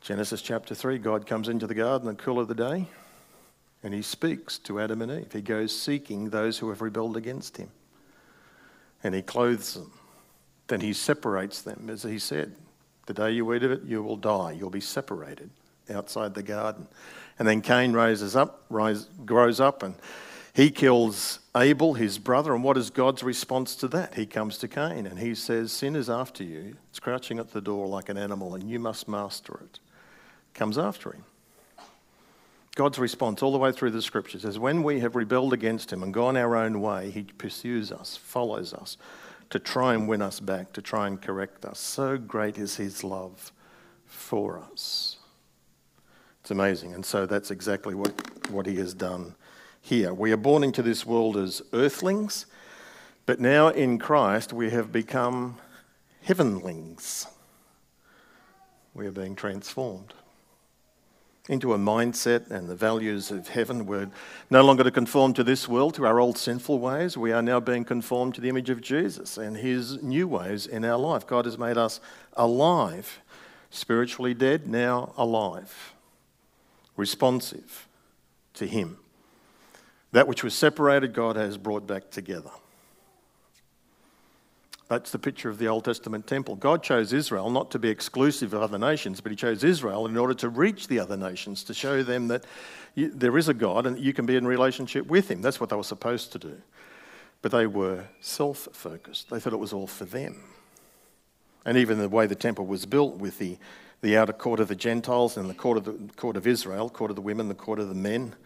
Genesis 0.00 0.42
chapter 0.42 0.74
3 0.74 0.98
God 0.98 1.26
comes 1.26 1.48
into 1.48 1.66
the 1.66 1.74
garden 1.74 2.08
in 2.08 2.16
the 2.16 2.22
cool 2.22 2.38
of 2.38 2.48
the 2.48 2.54
day 2.54 2.86
and 3.84 3.92
he 3.92 4.02
speaks 4.02 4.58
to 4.60 4.80
Adam 4.80 5.02
and 5.02 5.12
Eve. 5.12 5.32
He 5.32 5.42
goes 5.42 5.78
seeking 5.78 6.30
those 6.30 6.58
who 6.58 6.70
have 6.70 6.80
rebelled 6.80 7.16
against 7.18 7.58
him. 7.58 7.68
And 9.02 9.14
he 9.14 9.20
clothes 9.20 9.74
them. 9.74 9.92
Then 10.68 10.80
he 10.80 10.94
separates 10.94 11.60
them, 11.60 11.90
as 11.90 12.02
he 12.02 12.18
said. 12.18 12.54
The 13.06 13.12
day 13.12 13.32
you 13.32 13.52
eat 13.52 13.62
of 13.62 13.70
it, 13.70 13.82
you 13.84 14.02
will 14.02 14.16
die. 14.16 14.52
You'll 14.52 14.70
be 14.70 14.80
separated 14.80 15.50
outside 15.92 16.34
the 16.34 16.42
garden. 16.42 16.88
And 17.38 17.46
then 17.46 17.60
Cain 17.60 17.92
raises 17.92 18.34
up, 18.34 18.64
rise, 18.70 19.04
grows 19.26 19.60
up, 19.60 19.82
and 19.82 19.94
he 20.54 20.70
kills 20.70 21.40
Abel, 21.56 21.94
his 21.94 22.16
brother. 22.18 22.54
And 22.54 22.62
what 22.62 22.76
is 22.76 22.88
God's 22.88 23.24
response 23.24 23.74
to 23.76 23.88
that? 23.88 24.14
He 24.14 24.24
comes 24.24 24.56
to 24.58 24.68
Cain 24.68 25.04
and 25.04 25.18
he 25.18 25.34
says, 25.34 25.72
Sin 25.72 25.96
is 25.96 26.08
after 26.08 26.44
you. 26.44 26.76
It's 26.90 27.00
crouching 27.00 27.40
at 27.40 27.52
the 27.52 27.60
door 27.60 27.88
like 27.88 28.08
an 28.08 28.16
animal, 28.16 28.54
and 28.54 28.70
you 28.70 28.78
must 28.78 29.08
master 29.08 29.60
it. 29.64 29.80
Comes 30.54 30.78
after 30.78 31.12
him. 31.12 31.24
God's 32.76 33.00
response 33.00 33.42
all 33.42 33.50
the 33.50 33.58
way 33.58 33.72
through 33.72 33.90
the 33.90 34.02
scriptures 34.02 34.44
is 34.44 34.58
when 34.58 34.84
we 34.84 35.00
have 35.00 35.16
rebelled 35.16 35.52
against 35.52 35.92
him 35.92 36.04
and 36.04 36.14
gone 36.14 36.36
our 36.36 36.56
own 36.56 36.80
way, 36.80 37.10
he 37.10 37.22
pursues 37.22 37.90
us, 37.90 38.16
follows 38.16 38.72
us 38.72 38.96
to 39.50 39.58
try 39.58 39.94
and 39.94 40.08
win 40.08 40.22
us 40.22 40.38
back, 40.38 40.72
to 40.72 40.82
try 40.82 41.08
and 41.08 41.20
correct 41.20 41.64
us. 41.64 41.80
So 41.80 42.16
great 42.16 42.58
is 42.58 42.76
his 42.76 43.02
love 43.02 43.52
for 44.06 44.58
us. 44.58 45.18
It's 46.42 46.52
amazing. 46.52 46.94
And 46.94 47.04
so 47.04 47.26
that's 47.26 47.50
exactly 47.50 47.94
what, 47.94 48.12
what 48.50 48.66
he 48.66 48.76
has 48.76 48.94
done 48.94 49.34
here. 49.84 50.14
We 50.14 50.32
are 50.32 50.38
born 50.38 50.64
into 50.64 50.80
this 50.82 51.04
world 51.04 51.36
as 51.36 51.60
earthlings, 51.74 52.46
but 53.26 53.38
now 53.38 53.68
in 53.68 53.98
Christ 53.98 54.50
we 54.50 54.70
have 54.70 54.90
become 54.90 55.58
heavenlings. 56.22 57.26
We 58.94 59.06
are 59.06 59.12
being 59.12 59.36
transformed 59.36 60.14
into 61.50 61.74
a 61.74 61.78
mindset 61.78 62.50
and 62.50 62.66
the 62.66 62.74
values 62.74 63.30
of 63.30 63.48
heaven. 63.48 63.84
We're 63.84 64.08
no 64.48 64.62
longer 64.62 64.84
to 64.84 64.90
conform 64.90 65.34
to 65.34 65.44
this 65.44 65.68
world, 65.68 65.92
to 65.96 66.06
our 66.06 66.18
old 66.18 66.38
sinful 66.38 66.78
ways. 66.78 67.18
We 67.18 67.32
are 67.32 67.42
now 67.42 67.60
being 67.60 67.84
conformed 67.84 68.36
to 68.36 68.40
the 68.40 68.48
image 68.48 68.70
of 68.70 68.80
Jesus 68.80 69.36
and 69.36 69.54
his 69.54 70.02
new 70.02 70.26
ways 70.26 70.66
in 70.66 70.82
our 70.86 70.96
life. 70.96 71.26
God 71.26 71.44
has 71.44 71.58
made 71.58 71.76
us 71.76 72.00
alive, 72.32 73.20
spiritually 73.68 74.32
dead, 74.32 74.66
now 74.66 75.12
alive, 75.18 75.92
responsive 76.96 77.86
to 78.54 78.66
him. 78.66 78.96
That 80.14 80.28
which 80.28 80.44
was 80.44 80.54
separated, 80.54 81.12
God 81.12 81.34
has 81.34 81.56
brought 81.58 81.88
back 81.88 82.08
together. 82.08 82.50
That's 84.86 85.10
the 85.10 85.18
picture 85.18 85.48
of 85.48 85.58
the 85.58 85.66
Old 85.66 85.84
Testament 85.84 86.28
temple. 86.28 86.54
God 86.54 86.84
chose 86.84 87.12
Israel 87.12 87.50
not 87.50 87.72
to 87.72 87.80
be 87.80 87.88
exclusive 87.88 88.54
of 88.54 88.62
other 88.62 88.78
nations, 88.78 89.20
but 89.20 89.32
He 89.32 89.36
chose 89.36 89.64
Israel 89.64 90.06
in 90.06 90.16
order 90.16 90.34
to 90.34 90.48
reach 90.48 90.86
the 90.86 91.00
other 91.00 91.16
nations, 91.16 91.64
to 91.64 91.74
show 91.74 92.04
them 92.04 92.28
that 92.28 92.44
you, 92.94 93.10
there 93.10 93.36
is 93.36 93.48
a 93.48 93.54
God 93.54 93.86
and 93.86 93.98
you 93.98 94.12
can 94.12 94.24
be 94.24 94.36
in 94.36 94.46
relationship 94.46 95.04
with 95.08 95.28
Him. 95.28 95.42
That's 95.42 95.58
what 95.58 95.70
they 95.70 95.76
were 95.76 95.82
supposed 95.82 96.30
to 96.30 96.38
do. 96.38 96.62
But 97.42 97.50
they 97.50 97.66
were 97.66 98.04
self 98.20 98.68
focused, 98.70 99.30
they 99.30 99.40
thought 99.40 99.52
it 99.52 99.58
was 99.58 99.72
all 99.72 99.88
for 99.88 100.04
them. 100.04 100.44
And 101.64 101.76
even 101.76 101.98
the 101.98 102.08
way 102.08 102.28
the 102.28 102.36
temple 102.36 102.66
was 102.66 102.86
built 102.86 103.16
with 103.16 103.38
the, 103.38 103.58
the 104.00 104.16
outer 104.16 104.32
court 104.32 104.60
of 104.60 104.68
the 104.68 104.76
Gentiles 104.76 105.36
and 105.36 105.50
the 105.50 105.54
court 105.54 105.78
of, 105.78 105.86
the 105.86 106.12
court 106.14 106.36
of 106.36 106.46
Israel, 106.46 106.88
court 106.88 107.10
of 107.10 107.16
the 107.16 107.22
women, 107.22 107.48
the 107.48 107.54
court 107.56 107.80
of 107.80 107.88
the 107.88 107.96
men, 107.96 108.36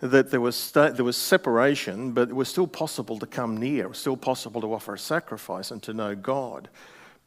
that 0.00 0.30
there 0.30 0.40
was, 0.40 0.72
there 0.72 1.04
was 1.04 1.16
separation, 1.16 2.12
but 2.12 2.28
it 2.28 2.34
was 2.34 2.48
still 2.48 2.66
possible 2.66 3.18
to 3.18 3.26
come 3.26 3.56
near, 3.56 3.92
still 3.94 4.16
possible 4.16 4.60
to 4.60 4.74
offer 4.74 4.94
a 4.94 4.98
sacrifice 4.98 5.70
and 5.70 5.82
to 5.82 5.94
know 5.94 6.14
God. 6.14 6.68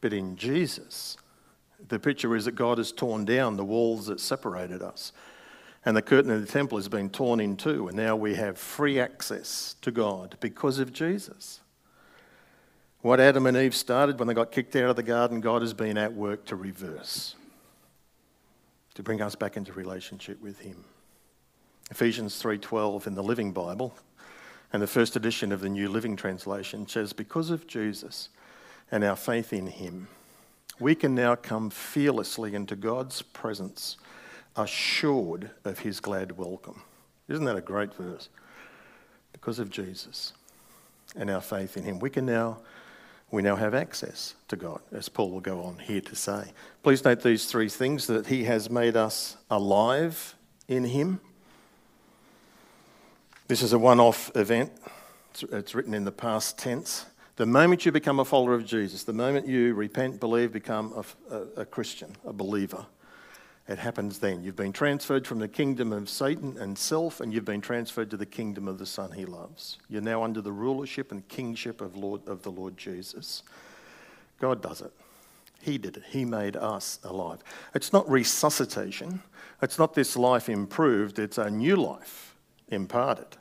But 0.00 0.12
in 0.12 0.36
Jesus, 0.36 1.16
the 1.88 1.98
picture 1.98 2.36
is 2.36 2.44
that 2.44 2.54
God 2.54 2.78
has 2.78 2.92
torn 2.92 3.24
down 3.24 3.56
the 3.56 3.64
walls 3.64 4.06
that 4.06 4.20
separated 4.20 4.82
us. 4.82 5.12
And 5.84 5.96
the 5.96 6.02
curtain 6.02 6.30
of 6.30 6.40
the 6.40 6.46
temple 6.46 6.76
has 6.78 6.88
been 6.88 7.08
torn 7.08 7.40
in 7.40 7.56
two, 7.56 7.88
and 7.88 7.96
now 7.96 8.14
we 8.14 8.34
have 8.34 8.58
free 8.58 9.00
access 9.00 9.76
to 9.80 9.90
God 9.90 10.36
because 10.40 10.78
of 10.78 10.92
Jesus. 10.92 11.60
What 13.00 13.18
Adam 13.18 13.46
and 13.46 13.56
Eve 13.56 13.74
started 13.74 14.18
when 14.18 14.28
they 14.28 14.34
got 14.34 14.52
kicked 14.52 14.76
out 14.76 14.90
of 14.90 14.96
the 14.96 15.02
garden, 15.02 15.40
God 15.40 15.62
has 15.62 15.72
been 15.72 15.96
at 15.96 16.12
work 16.12 16.44
to 16.46 16.56
reverse, 16.56 17.34
to 18.94 19.02
bring 19.02 19.22
us 19.22 19.34
back 19.34 19.56
into 19.56 19.72
relationship 19.72 20.40
with 20.42 20.60
Him. 20.60 20.84
Ephesians 21.90 22.40
3:12 22.40 23.08
in 23.08 23.14
the 23.14 23.22
Living 23.22 23.52
Bible 23.52 23.92
and 24.72 24.80
the 24.80 24.86
first 24.86 25.16
edition 25.16 25.50
of 25.50 25.60
the 25.60 25.68
New 25.68 25.88
Living 25.88 26.14
Translation 26.14 26.86
says 26.86 27.12
because 27.12 27.50
of 27.50 27.66
Jesus 27.66 28.28
and 28.92 29.02
our 29.02 29.16
faith 29.16 29.52
in 29.52 29.66
him 29.66 30.06
we 30.78 30.94
can 30.94 31.14
now 31.14 31.34
come 31.34 31.68
fearlessly 31.68 32.54
into 32.54 32.76
God's 32.76 33.22
presence 33.22 33.96
assured 34.56 35.50
of 35.64 35.80
his 35.80 36.00
glad 36.00 36.38
welcome. 36.38 36.82
Isn't 37.28 37.44
that 37.44 37.56
a 37.56 37.60
great 37.60 37.92
verse? 37.94 38.28
Because 39.32 39.58
of 39.58 39.70
Jesus 39.70 40.32
and 41.16 41.28
our 41.28 41.40
faith 41.40 41.76
in 41.76 41.82
him 41.82 41.98
we 41.98 42.08
can 42.08 42.24
now 42.24 42.58
we 43.32 43.42
now 43.42 43.54
have 43.54 43.74
access 43.74 44.34
to 44.48 44.56
God, 44.56 44.80
as 44.90 45.08
Paul 45.08 45.30
will 45.30 45.40
go 45.40 45.62
on 45.62 45.78
here 45.78 46.00
to 46.00 46.16
say. 46.16 46.52
Please 46.82 47.04
note 47.04 47.22
these 47.22 47.46
three 47.46 47.68
things 47.68 48.08
that 48.08 48.26
he 48.26 48.42
has 48.44 48.68
made 48.68 48.96
us 48.96 49.36
alive 49.48 50.34
in 50.66 50.84
him 50.84 51.20
this 53.50 53.62
is 53.62 53.72
a 53.72 53.78
one 53.80 53.98
off 53.98 54.30
event, 54.36 54.70
it's 55.50 55.74
written 55.74 55.92
in 55.92 56.04
the 56.04 56.12
past 56.12 56.56
tense. 56.56 57.06
The 57.34 57.46
moment 57.46 57.84
you 57.84 57.90
become 57.90 58.20
a 58.20 58.24
follower 58.24 58.54
of 58.54 58.64
Jesus, 58.64 59.02
the 59.02 59.12
moment 59.12 59.48
you 59.48 59.74
repent, 59.74 60.20
believe, 60.20 60.52
become 60.52 60.94
a, 60.94 61.34
a, 61.34 61.42
a 61.62 61.64
Christian, 61.64 62.14
a 62.24 62.32
believer, 62.32 62.86
it 63.66 63.76
happens 63.76 64.20
then. 64.20 64.44
You've 64.44 64.54
been 64.54 64.72
transferred 64.72 65.26
from 65.26 65.40
the 65.40 65.48
kingdom 65.48 65.92
of 65.92 66.08
Satan 66.08 66.58
and 66.58 66.78
self, 66.78 67.20
and 67.20 67.34
you've 67.34 67.44
been 67.44 67.60
transferred 67.60 68.08
to 68.12 68.16
the 68.16 68.24
kingdom 68.24 68.68
of 68.68 68.78
the 68.78 68.86
Son 68.86 69.10
he 69.10 69.24
loves. 69.24 69.78
You're 69.88 70.00
now 70.00 70.22
under 70.22 70.40
the 70.40 70.52
rulership 70.52 71.10
and 71.10 71.26
kingship 71.26 71.80
of, 71.80 71.96
Lord, 71.96 72.20
of 72.28 72.42
the 72.42 72.52
Lord 72.52 72.76
Jesus. 72.76 73.42
God 74.38 74.62
does 74.62 74.80
it. 74.80 74.92
He 75.60 75.76
did 75.76 75.96
it. 75.96 76.04
He 76.10 76.24
made 76.24 76.54
us 76.54 77.00
alive. 77.02 77.40
It's 77.74 77.92
not 77.92 78.08
resuscitation, 78.08 79.24
it's 79.60 79.76
not 79.76 79.94
this 79.94 80.16
life 80.16 80.48
improved, 80.48 81.18
it's 81.18 81.36
a 81.36 81.50
new 81.50 81.74
life 81.74 82.36
imparted. 82.68 83.38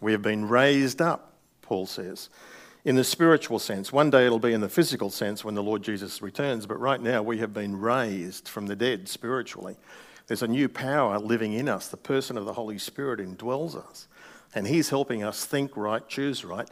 We 0.00 0.12
have 0.12 0.22
been 0.22 0.48
raised 0.48 1.00
up, 1.00 1.32
Paul 1.62 1.86
says, 1.86 2.28
in 2.84 2.96
the 2.96 3.04
spiritual 3.04 3.58
sense. 3.58 3.92
One 3.92 4.10
day 4.10 4.26
it'll 4.26 4.38
be 4.38 4.52
in 4.52 4.60
the 4.60 4.68
physical 4.68 5.10
sense 5.10 5.44
when 5.44 5.54
the 5.54 5.62
Lord 5.62 5.82
Jesus 5.82 6.22
returns, 6.22 6.66
but 6.66 6.78
right 6.78 7.00
now 7.00 7.22
we 7.22 7.38
have 7.38 7.52
been 7.52 7.80
raised 7.80 8.48
from 8.48 8.66
the 8.66 8.76
dead 8.76 9.08
spiritually. 9.08 9.76
There's 10.26 10.42
a 10.42 10.48
new 10.48 10.68
power 10.68 11.18
living 11.18 11.52
in 11.52 11.68
us. 11.68 11.88
The 11.88 11.96
person 11.96 12.36
of 12.36 12.44
the 12.44 12.52
Holy 12.52 12.78
Spirit 12.78 13.20
indwells 13.20 13.76
us. 13.76 14.08
And 14.54 14.66
He's 14.66 14.90
helping 14.90 15.22
us 15.22 15.44
think 15.44 15.76
right, 15.76 16.06
choose 16.08 16.44
right. 16.44 16.68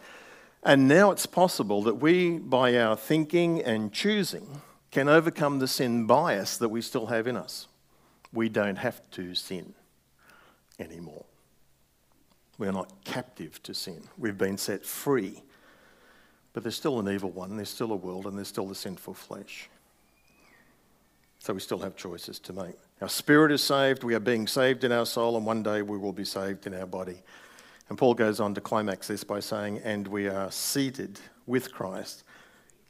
And 0.63 0.89
now 0.89 1.11
it's 1.11 1.27
possible 1.27 1.83
that 1.83 1.97
we, 1.97 2.39
by 2.39 2.77
our 2.79 2.97
thinking 2.97 3.63
and 3.63 3.93
choosing, 3.93 4.63
can 4.91 5.09
overcome 5.09 5.59
the 5.59 5.69
sin 5.69 6.07
bias 6.07 6.57
that 6.59 6.69
we 6.69 6.81
still 6.81 7.07
have 7.07 7.27
in 7.27 7.37
us. 7.37 7.69
We 8.33 8.49
don't 8.49 8.77
have 8.77 9.09
to 9.13 9.35
sin 9.35 9.75
anymore. 10.79 11.25
We're 12.59 12.73
not 12.73 12.93
captive 13.05 13.63
to 13.65 13.75
sin. 13.75 14.03
We've 14.17 14.39
been 14.39 14.59
set 14.59 14.85
free. 14.85 15.43
But 16.53 16.63
there's 16.63 16.77
still 16.77 17.01
an 17.01 17.09
evil 17.09 17.31
one, 17.31 17.57
there's 17.57 17.69
still 17.69 17.93
a 17.93 17.97
world, 17.97 18.27
and 18.27 18.39
there's 18.39 18.49
still 18.49 18.69
the 18.69 18.77
sinful 18.77 19.15
flesh. 19.15 19.69
So 21.41 21.53
we 21.53 21.61
still 21.61 21.81
have 21.81 21.97
choices 21.97 22.39
to 22.39 22.53
make. 22.53 22.77
Our 23.03 23.09
spirit 23.09 23.51
is 23.53 23.63
saved, 23.63 24.05
we 24.05 24.15
are 24.15 24.21
being 24.21 24.47
saved 24.47 24.85
in 24.85 24.93
our 24.93 25.05
soul, 25.05 25.37
and 25.37 25.45
one 25.45 25.63
day 25.63 25.83
we 25.83 25.99
will 25.99 26.13
be 26.13 26.25
saved 26.25 26.67
in 26.67 26.75
our 26.75 26.87
body. 26.87 27.23
And 27.89 27.99
Paul 27.99 28.15
goes 28.15 28.41
on 28.41 28.55
to 28.55 28.61
climax 28.61 29.09
this 29.09 29.25
by 29.25 29.41
saying, 29.41 29.81
And 29.85 30.07
we 30.09 30.29
are 30.29 30.51
seated 30.51 31.21
with 31.47 31.73
Christ 31.73 32.23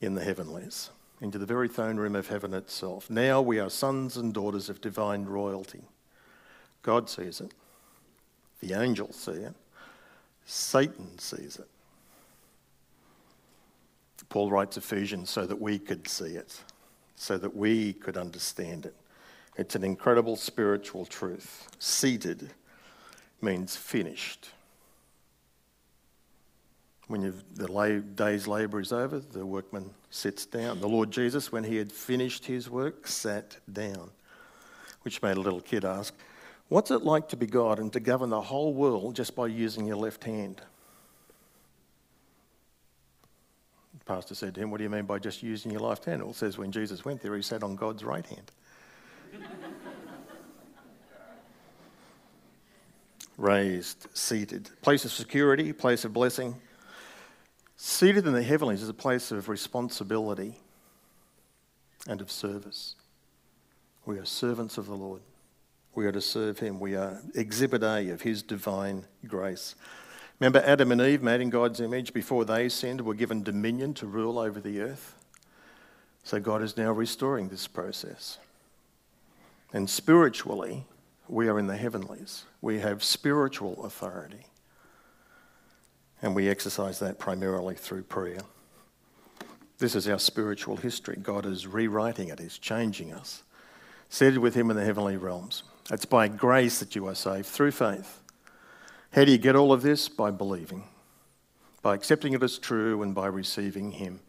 in 0.01 0.15
the 0.15 0.23
heavenlies, 0.23 0.91
into 1.21 1.39
the 1.39 1.47
very 1.47 1.69
throne 1.69 1.97
room 1.97 2.15
of 2.15 2.29
heaven 2.29 2.53
itself. 2.53 3.09
Now 3.09 3.41
we 3.41 3.59
are 3.59 3.71
sons 3.71 4.19
and 4.19 4.33
daughters 4.33 4.69
of 4.69 4.81
divine 4.81 5.25
royalty. 5.25 5.85
God 6.83 7.09
sees 7.09 7.41
it. 7.41 7.53
The 8.61 8.81
angels 8.81 9.17
see 9.17 9.33
it. 9.33 9.55
Satan 10.47 11.19
sees 11.19 11.57
it. 11.57 11.69
Paul 14.29 14.51
writes 14.51 14.77
Ephesians 14.77 15.31
so 15.31 15.47
that 15.47 15.61
we 15.61 15.79
could 15.79 16.09
see 16.09 16.35
it, 16.35 16.61
so 17.15 17.39
that 17.39 17.55
we 17.55 17.93
could 17.93 18.17
understand 18.17 18.87
it. 18.87 18.95
It's 19.57 19.77
an 19.77 19.85
incredible 19.85 20.37
spiritual 20.37 21.07
truth. 21.07 21.69
Seated 21.79 22.51
means 23.41 23.77
finished. 23.77 24.51
When 27.07 27.35
the 27.55 28.03
day's 28.15 28.49
labour 28.49 28.81
is 28.81 28.93
over, 28.93 29.21
the 29.21 29.45
workman 29.45 29.91
sits 30.11 30.47
down. 30.47 30.81
The 30.81 30.89
Lord 30.89 31.11
Jesus, 31.11 31.53
when 31.53 31.63
he 31.63 31.77
had 31.77 31.93
finished 31.93 32.47
his 32.47 32.71
work, 32.71 33.07
sat 33.07 33.59
down, 33.73 34.11
which 35.03 35.23
made 35.23 35.37
a 35.37 35.41
little 35.41 35.61
kid 35.61 35.85
ask, 35.85 36.15
What's 36.69 36.91
it 36.91 37.03
like 37.03 37.29
to 37.29 37.37
be 37.37 37.47
God 37.47 37.79
and 37.79 37.93
to 37.93 38.01
govern 38.01 38.31
the 38.31 38.41
whole 38.41 38.73
world 38.73 39.15
just 39.17 39.37
by 39.37 39.47
using 39.47 39.87
your 39.87 39.97
left 39.97 40.25
hand? 40.25 40.63
The 43.99 44.05
pastor 44.05 44.35
said 44.35 44.55
to 44.55 44.61
him, 44.63 44.71
What 44.71 44.79
do 44.79 44.85
you 44.85 44.91
mean 44.91 45.05
by 45.05 45.19
just 45.19 45.43
using 45.43 45.71
your 45.71 45.81
left 45.81 46.05
hand? 46.05 46.23
Well, 46.23 46.31
it 46.31 46.37
says 46.37 46.57
when 46.59 46.73
Jesus 46.73 47.05
went 47.05 47.21
there, 47.23 47.37
he 47.37 47.43
sat 47.43 47.63
on 47.63 47.77
God's 47.77 48.03
right 48.03 48.27
hand. 48.27 48.51
Raised, 53.37 54.07
seated. 54.15 54.71
Place 54.81 55.05
of 55.05 55.11
security, 55.11 55.73
place 55.73 56.05
of 56.05 56.13
blessing. 56.13 56.55
Seated 57.77 58.27
in 58.27 58.33
the 58.33 58.43
heavenlies 58.43 58.83
is 58.83 58.89
a 58.89 58.95
place 58.95 59.31
of 59.33 59.49
responsibility 59.49 60.55
and 62.07 62.21
of 62.21 62.31
service. 62.31 62.95
We 64.07 64.19
are 64.19 64.25
servants 64.25 64.79
of 64.79 64.87
the 64.87 64.95
Lord. 64.95 65.21
We 65.95 66.07
are 66.07 66.13
to 66.13 66.21
serve 66.21 66.59
him. 66.59 66.81
We 66.81 66.97
are 66.97 67.21
exhibit 67.35 67.83
A 67.83 68.09
of 68.09 68.23
his 68.23 68.43
divine 68.43 69.05
grace. 69.27 69.75
Remember, 70.41 70.63
Adam 70.67 70.91
and 70.91 71.01
Eve, 71.01 71.23
made 71.23 71.41
in 71.41 71.51
God's 71.51 71.81
image, 71.81 72.13
before 72.13 72.45
they 72.45 72.69
sinned, 72.69 73.01
were 73.01 73.15
given 73.15 73.43
dominion 73.43 73.95
to 73.95 74.07
rule 74.07 74.39
over 74.39 74.61
the 74.61 74.81
earth. 74.81 75.15
So 76.25 76.41
God 76.41 76.63
is 76.63 76.77
now 76.77 76.91
restoring 76.91 77.49
this 77.49 77.69
process. 77.69 78.39
And 79.73 79.89
spiritually, 79.89 80.85
we 81.29 81.49
are 81.49 81.59
in 81.59 81.67
the 81.67 81.77
heavenlies. 81.77 82.45
We 82.61 82.81
have 82.81 83.05
spiritual 83.05 83.85
authority. 83.85 84.47
And 86.21 86.35
we 86.35 86.49
exercise 86.49 86.99
that 86.99 87.19
primarily 87.19 87.75
through 87.75 88.05
prayer. 88.05 88.41
This 89.79 89.95
is 89.95 90.09
our 90.09 90.19
spiritual 90.19 90.77
history. 90.77 91.17
God 91.23 91.47
is 91.47 91.67
rewriting 91.67 92.29
it, 92.29 92.41
He's 92.41 92.59
changing 92.59 93.13
us. 93.13 93.43
Seated 94.09 94.39
with 94.39 94.55
Him 94.55 94.71
in 94.71 94.77
the 94.77 94.85
heavenly 94.85 95.17
realms. 95.17 95.65
It's 95.91 96.07
by 96.07 96.29
grace 96.29 96.79
that 96.81 96.95
you 96.95 97.07
are 97.07 97.15
saved 97.15 97.47
through 97.47 97.73
faith. 97.73 98.21
How 99.13 99.25
do 99.25 99.33
you 99.33 99.39
get 99.39 99.55
all 99.55 99.73
of 99.73 99.83
this? 99.83 100.09
By 100.09 100.31
believing, 100.31 100.85
by 101.83 101.95
accepting 101.95 102.33
it 102.33 102.43
as 102.43 102.59
true, 102.59 103.03
and 103.03 103.15
by 103.15 103.27
receiving 103.27 103.93
Him. 103.93 104.21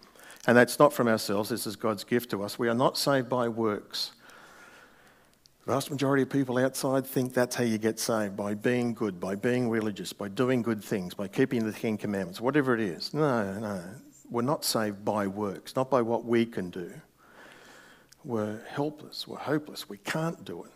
And 0.48 0.56
that's 0.58 0.78
not 0.78 0.94
from 0.94 1.08
ourselves, 1.08 1.50
this 1.50 1.66
is 1.66 1.76
God's 1.76 2.04
gift 2.04 2.30
to 2.32 2.44
us. 2.44 2.60
We 2.60 2.68
are 2.68 2.76
not 2.76 2.98
saved 2.98 3.30
by 3.30 3.48
works. 3.48 4.12
The 5.66 5.72
vast 5.72 5.90
majority 5.90 6.22
of 6.22 6.30
people 6.30 6.60
outside 6.60 7.08
think 7.08 7.34
that's 7.34 7.56
how 7.56 7.64
you 7.64 7.80
get 7.80 8.00
saved 8.00 8.36
by 8.36 8.54
being 8.54 8.94
good, 8.94 9.20
by 9.20 9.34
being 9.34 9.70
religious, 9.70 10.14
by 10.14 10.28
doing 10.28 10.62
good 10.62 10.84
things, 10.84 11.16
by 11.16 11.28
keeping 11.28 11.66
the 11.66 11.72
Ten 11.72 11.98
Commandments, 11.98 12.40
whatever 12.40 12.76
it 12.76 12.82
is. 12.82 13.14
No, 13.14 13.58
no. 13.60 13.82
We're 14.30 14.44
not 14.44 14.64
saved 14.64 15.04
by 15.04 15.26
works, 15.26 15.76
not 15.76 15.90
by 15.90 16.04
what 16.04 16.26
we 16.26 16.46
can 16.46 16.70
do. 16.70 16.92
We're 18.24 18.62
helpless, 18.68 19.28
we're 19.28 19.38
hopeless, 19.38 19.90
we 19.90 19.98
can't 19.98 20.44
do 20.46 20.64
it. 20.64 20.72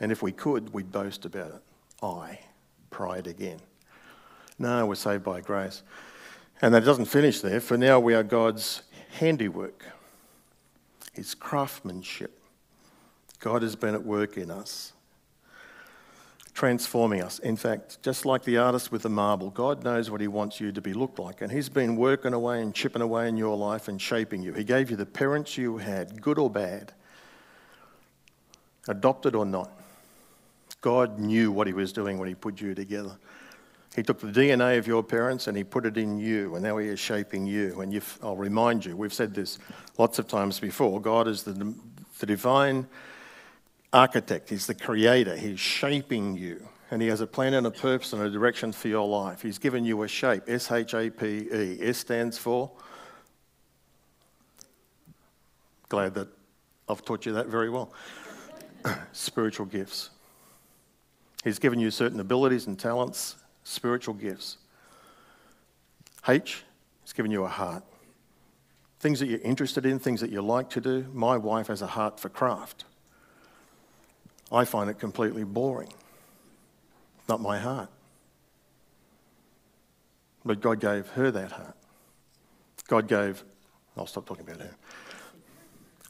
And 0.00 0.10
if 0.10 0.22
we 0.22 0.32
could, 0.32 0.72
we'd 0.72 0.90
boast 0.90 1.24
about 1.24 1.52
it. 1.54 1.62
I, 2.02 2.38
pride 2.90 3.26
again. 3.26 3.60
No, 4.58 4.86
we're 4.86 4.94
saved 4.94 5.24
by 5.24 5.40
grace. 5.40 5.82
And 6.62 6.74
that 6.74 6.84
doesn't 6.84 7.06
finish 7.06 7.40
there, 7.40 7.60
for 7.60 7.76
now 7.76 7.98
we 8.00 8.14
are 8.14 8.22
God's 8.22 8.82
handiwork, 9.18 9.84
His 11.12 11.34
craftsmanship. 11.34 12.40
God 13.40 13.62
has 13.62 13.76
been 13.76 13.94
at 13.94 14.04
work 14.04 14.36
in 14.36 14.50
us, 14.50 14.92
transforming 16.54 17.22
us. 17.22 17.38
In 17.40 17.56
fact, 17.56 18.02
just 18.02 18.24
like 18.24 18.44
the 18.44 18.56
artist 18.56 18.92
with 18.92 19.02
the 19.02 19.10
marble, 19.10 19.50
God 19.50 19.84
knows 19.84 20.10
what 20.10 20.20
He 20.20 20.28
wants 20.28 20.60
you 20.60 20.72
to 20.72 20.80
be 20.80 20.92
looked 20.92 21.18
like. 21.18 21.42
And 21.42 21.52
He's 21.52 21.68
been 21.68 21.96
working 21.96 22.32
away 22.32 22.62
and 22.62 22.74
chipping 22.74 23.02
away 23.02 23.28
in 23.28 23.36
your 23.36 23.56
life 23.56 23.88
and 23.88 24.00
shaping 24.00 24.42
you. 24.42 24.52
He 24.54 24.64
gave 24.64 24.90
you 24.90 24.96
the 24.96 25.06
parents 25.06 25.58
you 25.58 25.78
had, 25.78 26.22
good 26.22 26.38
or 26.38 26.48
bad, 26.48 26.92
adopted 28.88 29.34
or 29.34 29.44
not. 29.44 29.70
God 30.84 31.18
knew 31.18 31.50
what 31.50 31.66
He 31.66 31.72
was 31.72 31.94
doing 31.94 32.18
when 32.18 32.28
He 32.28 32.34
put 32.34 32.60
you 32.60 32.74
together. 32.74 33.16
He 33.96 34.02
took 34.02 34.20
the 34.20 34.26
DNA 34.26 34.76
of 34.76 34.86
your 34.86 35.02
parents 35.02 35.46
and 35.46 35.56
He 35.56 35.64
put 35.64 35.86
it 35.86 35.96
in 35.96 36.18
you, 36.18 36.56
and 36.56 36.62
now 36.62 36.76
He 36.76 36.88
is 36.88 37.00
shaping 37.00 37.46
you. 37.46 37.80
And 37.80 38.02
I'll 38.22 38.36
remind 38.36 38.84
you, 38.84 38.94
we've 38.94 39.14
said 39.14 39.32
this 39.32 39.58
lots 39.96 40.18
of 40.18 40.28
times 40.28 40.60
before 40.60 41.00
God 41.00 41.26
is 41.26 41.42
the, 41.42 41.74
the 42.18 42.26
divine 42.26 42.86
architect, 43.94 44.50
He's 44.50 44.66
the 44.66 44.74
creator, 44.74 45.34
He's 45.34 45.58
shaping 45.58 46.36
you. 46.36 46.68
And 46.90 47.00
He 47.00 47.08
has 47.08 47.22
a 47.22 47.26
plan 47.26 47.54
and 47.54 47.66
a 47.66 47.70
purpose 47.70 48.12
and 48.12 48.20
a 48.20 48.28
direction 48.28 48.70
for 48.70 48.88
your 48.88 49.08
life. 49.08 49.40
He's 49.40 49.58
given 49.58 49.86
you 49.86 50.02
a 50.02 50.08
shape 50.08 50.42
S 50.48 50.70
H 50.70 50.92
A 50.92 51.08
P 51.08 51.48
E. 51.50 51.78
S 51.80 51.96
stands 51.96 52.36
for. 52.36 52.70
Glad 55.88 56.12
that 56.12 56.28
I've 56.90 57.02
taught 57.06 57.24
you 57.24 57.32
that 57.32 57.46
very 57.46 57.70
well. 57.70 57.90
Spiritual 59.12 59.64
gifts. 59.64 60.10
He's 61.44 61.58
given 61.58 61.78
you 61.78 61.90
certain 61.90 62.18
abilities 62.18 62.66
and 62.66 62.78
talents, 62.78 63.36
spiritual 63.62 64.14
gifts. 64.14 64.56
H, 66.26 66.64
He's 67.02 67.12
given 67.12 67.30
you 67.30 67.44
a 67.44 67.48
heart. 67.48 67.84
Things 68.98 69.20
that 69.20 69.26
you're 69.26 69.40
interested 69.40 69.84
in, 69.84 69.98
things 69.98 70.22
that 70.22 70.30
you 70.30 70.40
like 70.40 70.70
to 70.70 70.80
do. 70.80 71.06
My 71.12 71.36
wife 71.36 71.66
has 71.66 71.82
a 71.82 71.86
heart 71.86 72.18
for 72.18 72.30
craft. 72.30 72.86
I 74.50 74.64
find 74.64 74.88
it 74.88 74.98
completely 74.98 75.44
boring. 75.44 75.92
Not 77.28 77.42
my 77.42 77.58
heart. 77.58 77.90
But 80.46 80.62
God 80.62 80.80
gave 80.80 81.08
her 81.08 81.30
that 81.30 81.52
heart. 81.52 81.76
God 82.88 83.06
gave, 83.06 83.44
I'll 83.96 84.06
stop 84.06 84.26
talking 84.26 84.46
about 84.48 84.60
her. 84.60 84.74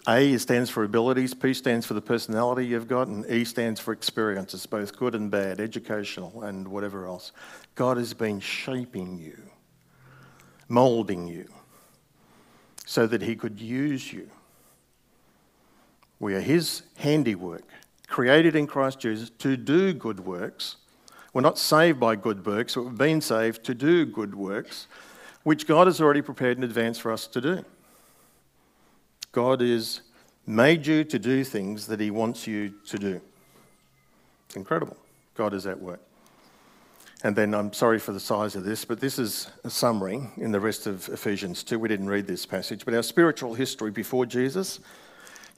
A 0.07 0.37
stands 0.37 0.69
for 0.69 0.85
abilities, 0.85 1.33
P 1.33 1.55
stands 1.55 1.87
for 1.87 1.95
the 1.95 2.03
personality 2.03 2.67
you've 2.67 2.89
got, 2.89 3.09
and 3.09 3.25
E 3.31 3.45
stands 3.45 3.81
for 3.81 3.93
experiences, 3.93 4.67
both 4.67 4.97
good 4.97 5.15
and 5.15 5.31
bad, 5.31 5.61
educational 5.61 6.43
and 6.43 6.69
whatever 6.69 7.07
else. 7.07 7.33
God 7.75 7.97
has 7.97 8.13
been 8.13 8.39
shaping 8.39 9.17
you, 9.17 9.39
moulding 10.69 11.27
you, 11.27 11.49
so 12.85 13.07
that 13.07 13.23
He 13.23 13.35
could 13.35 13.59
use 13.59 14.13
you. 14.13 14.29
We 16.21 16.35
are 16.35 16.41
His 16.41 16.83
handiwork, 16.97 17.65
created 18.07 18.55
in 18.57 18.67
Christ 18.67 19.01
Jesus 19.01 19.31
to 19.39 19.57
do 19.57 19.95
good 19.95 20.21
works. 20.21 20.77
We're 21.33 21.41
not 21.41 21.59
saved 21.59 21.99
by 21.99 22.17
good 22.17 22.45
works, 22.45 22.77
we've 22.77 22.97
been 22.97 23.23
saved 23.23 23.65
to 23.65 23.75
do 23.75 24.05
good 24.05 24.35
works, 24.35 24.87
which 25.45 25.67
God 25.67 25.87
has 25.87 25.99
already 25.99 26.23
prepared 26.23 26.59
in 26.59 26.65
advance 26.65 26.99
for 26.99 27.11
us 27.11 27.27
to 27.29 27.41
do. 27.41 27.65
God 29.35 29.61
is 29.61 30.01
made 30.47 30.87
you 30.87 31.03
to 31.03 31.19
do 31.19 31.43
things 31.43 31.89
that 31.89 31.99
He 31.99 32.13
wants 32.13 32.47
you 32.47 32.73
to 32.87 32.97
do. 32.97 33.21
It's 34.47 34.55
incredible. 34.55 34.97
God 35.35 35.53
is 35.53 35.67
at 35.67 35.81
work. 35.81 36.01
And 37.25 37.35
then 37.35 37.53
I'm 37.53 37.73
sorry 37.73 37.99
for 37.99 38.13
the 38.13 38.21
size 38.21 38.55
of 38.55 38.65
this, 38.65 38.85
but 38.85 39.01
this 39.01 39.19
is 39.19 39.51
a 39.65 39.71
summary 39.71 40.23
in 40.37 40.53
the 40.53 40.61
rest 40.61 40.87
of 40.87 41.09
Ephesians 41.09 41.65
2. 41.65 41.81
We 41.81 41.89
didn't 41.89 42.09
read 42.09 42.29
this 42.29 42.47
passage, 42.47 42.85
but 42.85 42.95
our 42.95 43.03
spiritual 43.03 43.55
history 43.55 43.91
before 43.91 44.25
Jesus, 44.25 44.79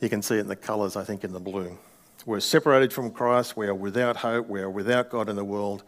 you 0.00 0.08
can 0.08 0.22
see 0.22 0.36
it 0.36 0.40
in 0.40 0.48
the 0.48 0.56
colours, 0.56 0.96
I 0.96 1.04
think, 1.04 1.22
in 1.22 1.34
the 1.34 1.40
blue. 1.40 1.76
We're 2.24 2.40
separated 2.40 2.94
from 2.94 3.10
Christ, 3.10 3.58
we 3.58 3.66
are 3.66 3.74
without 3.74 4.16
hope, 4.16 4.48
we 4.48 4.62
are 4.62 4.70
without 4.70 5.10
God 5.10 5.28
in 5.28 5.36
the 5.36 5.44
world, 5.44 5.82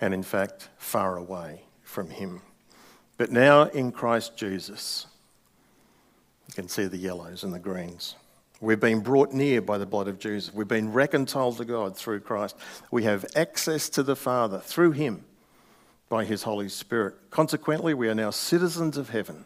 and, 0.00 0.12
in 0.12 0.24
fact, 0.24 0.70
far 0.76 1.16
away 1.16 1.62
from 1.84 2.10
Him. 2.10 2.40
But 3.16 3.30
now 3.30 3.64
in 3.64 3.92
Christ 3.92 4.36
Jesus, 4.36 5.06
you 6.48 6.54
can 6.54 6.68
see 6.68 6.86
the 6.86 6.96
yellows 6.96 7.44
and 7.44 7.52
the 7.52 7.58
greens. 7.58 8.16
We've 8.60 8.80
been 8.80 9.00
brought 9.00 9.32
near 9.32 9.60
by 9.62 9.78
the 9.78 9.86
blood 9.86 10.08
of 10.08 10.18
Jesus. 10.18 10.52
We've 10.52 10.66
been 10.66 10.92
reconciled 10.92 11.58
to 11.58 11.64
God 11.64 11.96
through 11.96 12.20
Christ. 12.20 12.56
We 12.90 13.04
have 13.04 13.24
access 13.36 13.88
to 13.90 14.02
the 14.02 14.16
Father 14.16 14.58
through 14.58 14.92
Him 14.92 15.24
by 16.08 16.24
His 16.24 16.42
Holy 16.42 16.68
Spirit. 16.68 17.14
Consequently, 17.30 17.94
we 17.94 18.08
are 18.08 18.14
now 18.14 18.30
citizens 18.30 18.96
of 18.96 19.10
heaven 19.10 19.44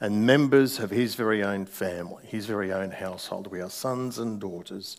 and 0.00 0.24
members 0.24 0.78
of 0.78 0.90
His 0.90 1.16
very 1.16 1.42
own 1.42 1.66
family, 1.66 2.24
His 2.26 2.46
very 2.46 2.72
own 2.72 2.92
household. 2.92 3.48
We 3.48 3.60
are 3.60 3.68
sons 3.68 4.18
and 4.18 4.40
daughters 4.40 4.96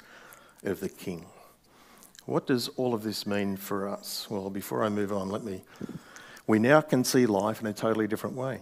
of 0.63 0.79
the 0.79 0.89
King. 0.89 1.25
What 2.25 2.45
does 2.45 2.67
all 2.69 2.93
of 2.93 3.03
this 3.03 3.25
mean 3.25 3.57
for 3.57 3.87
us? 3.87 4.27
Well, 4.29 4.49
before 4.49 4.83
I 4.83 4.89
move 4.89 5.11
on, 5.11 5.29
let 5.29 5.43
me. 5.43 5.63
We 6.45 6.59
now 6.59 6.81
can 6.81 7.03
see 7.03 7.25
life 7.25 7.59
in 7.59 7.67
a 7.67 7.73
totally 7.73 8.07
different 8.07 8.35
way. 8.35 8.61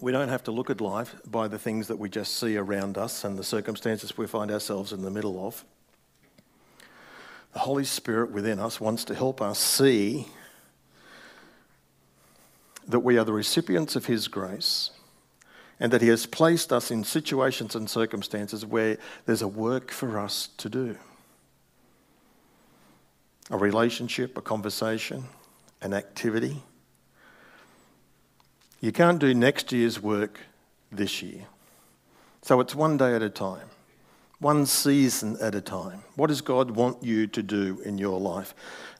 We 0.00 0.12
don't 0.12 0.28
have 0.30 0.44
to 0.44 0.50
look 0.50 0.70
at 0.70 0.80
life 0.80 1.14
by 1.26 1.46
the 1.46 1.58
things 1.58 1.88
that 1.88 1.98
we 1.98 2.08
just 2.08 2.38
see 2.38 2.56
around 2.56 2.96
us 2.96 3.22
and 3.22 3.38
the 3.38 3.44
circumstances 3.44 4.16
we 4.16 4.26
find 4.26 4.50
ourselves 4.50 4.94
in 4.94 5.02
the 5.02 5.10
middle 5.10 5.46
of. 5.46 5.62
The 7.52 7.58
Holy 7.58 7.84
Spirit 7.84 8.30
within 8.30 8.58
us 8.58 8.80
wants 8.80 9.04
to 9.04 9.14
help 9.14 9.42
us 9.42 9.58
see 9.58 10.28
that 12.88 13.00
we 13.00 13.18
are 13.18 13.24
the 13.24 13.34
recipients 13.34 13.94
of 13.94 14.06
His 14.06 14.26
grace 14.26 14.90
and 15.78 15.92
that 15.92 16.00
He 16.00 16.08
has 16.08 16.24
placed 16.24 16.72
us 16.72 16.90
in 16.90 17.04
situations 17.04 17.74
and 17.74 17.88
circumstances 17.90 18.64
where 18.64 18.96
there's 19.26 19.42
a 19.42 19.48
work 19.48 19.90
for 19.90 20.18
us 20.18 20.48
to 20.56 20.70
do 20.70 20.96
a 23.50 23.58
relationship, 23.58 24.38
a 24.38 24.40
conversation, 24.40 25.24
an 25.82 25.92
activity 25.92 26.62
you 28.80 28.92
can't 28.92 29.18
do 29.18 29.34
next 29.34 29.72
year's 29.72 30.00
work 30.02 30.40
this 30.90 31.22
year. 31.22 31.46
So 32.42 32.60
it's 32.60 32.74
one 32.74 32.96
day 32.96 33.14
at 33.14 33.22
a 33.22 33.28
time, 33.28 33.68
one 34.38 34.64
season 34.64 35.36
at 35.40 35.54
a 35.54 35.60
time. 35.60 36.02
What 36.16 36.28
does 36.28 36.40
God 36.40 36.70
want 36.70 37.02
you 37.02 37.26
to 37.26 37.42
do 37.42 37.80
in 37.84 37.98
your 37.98 38.18
life? 38.18 38.54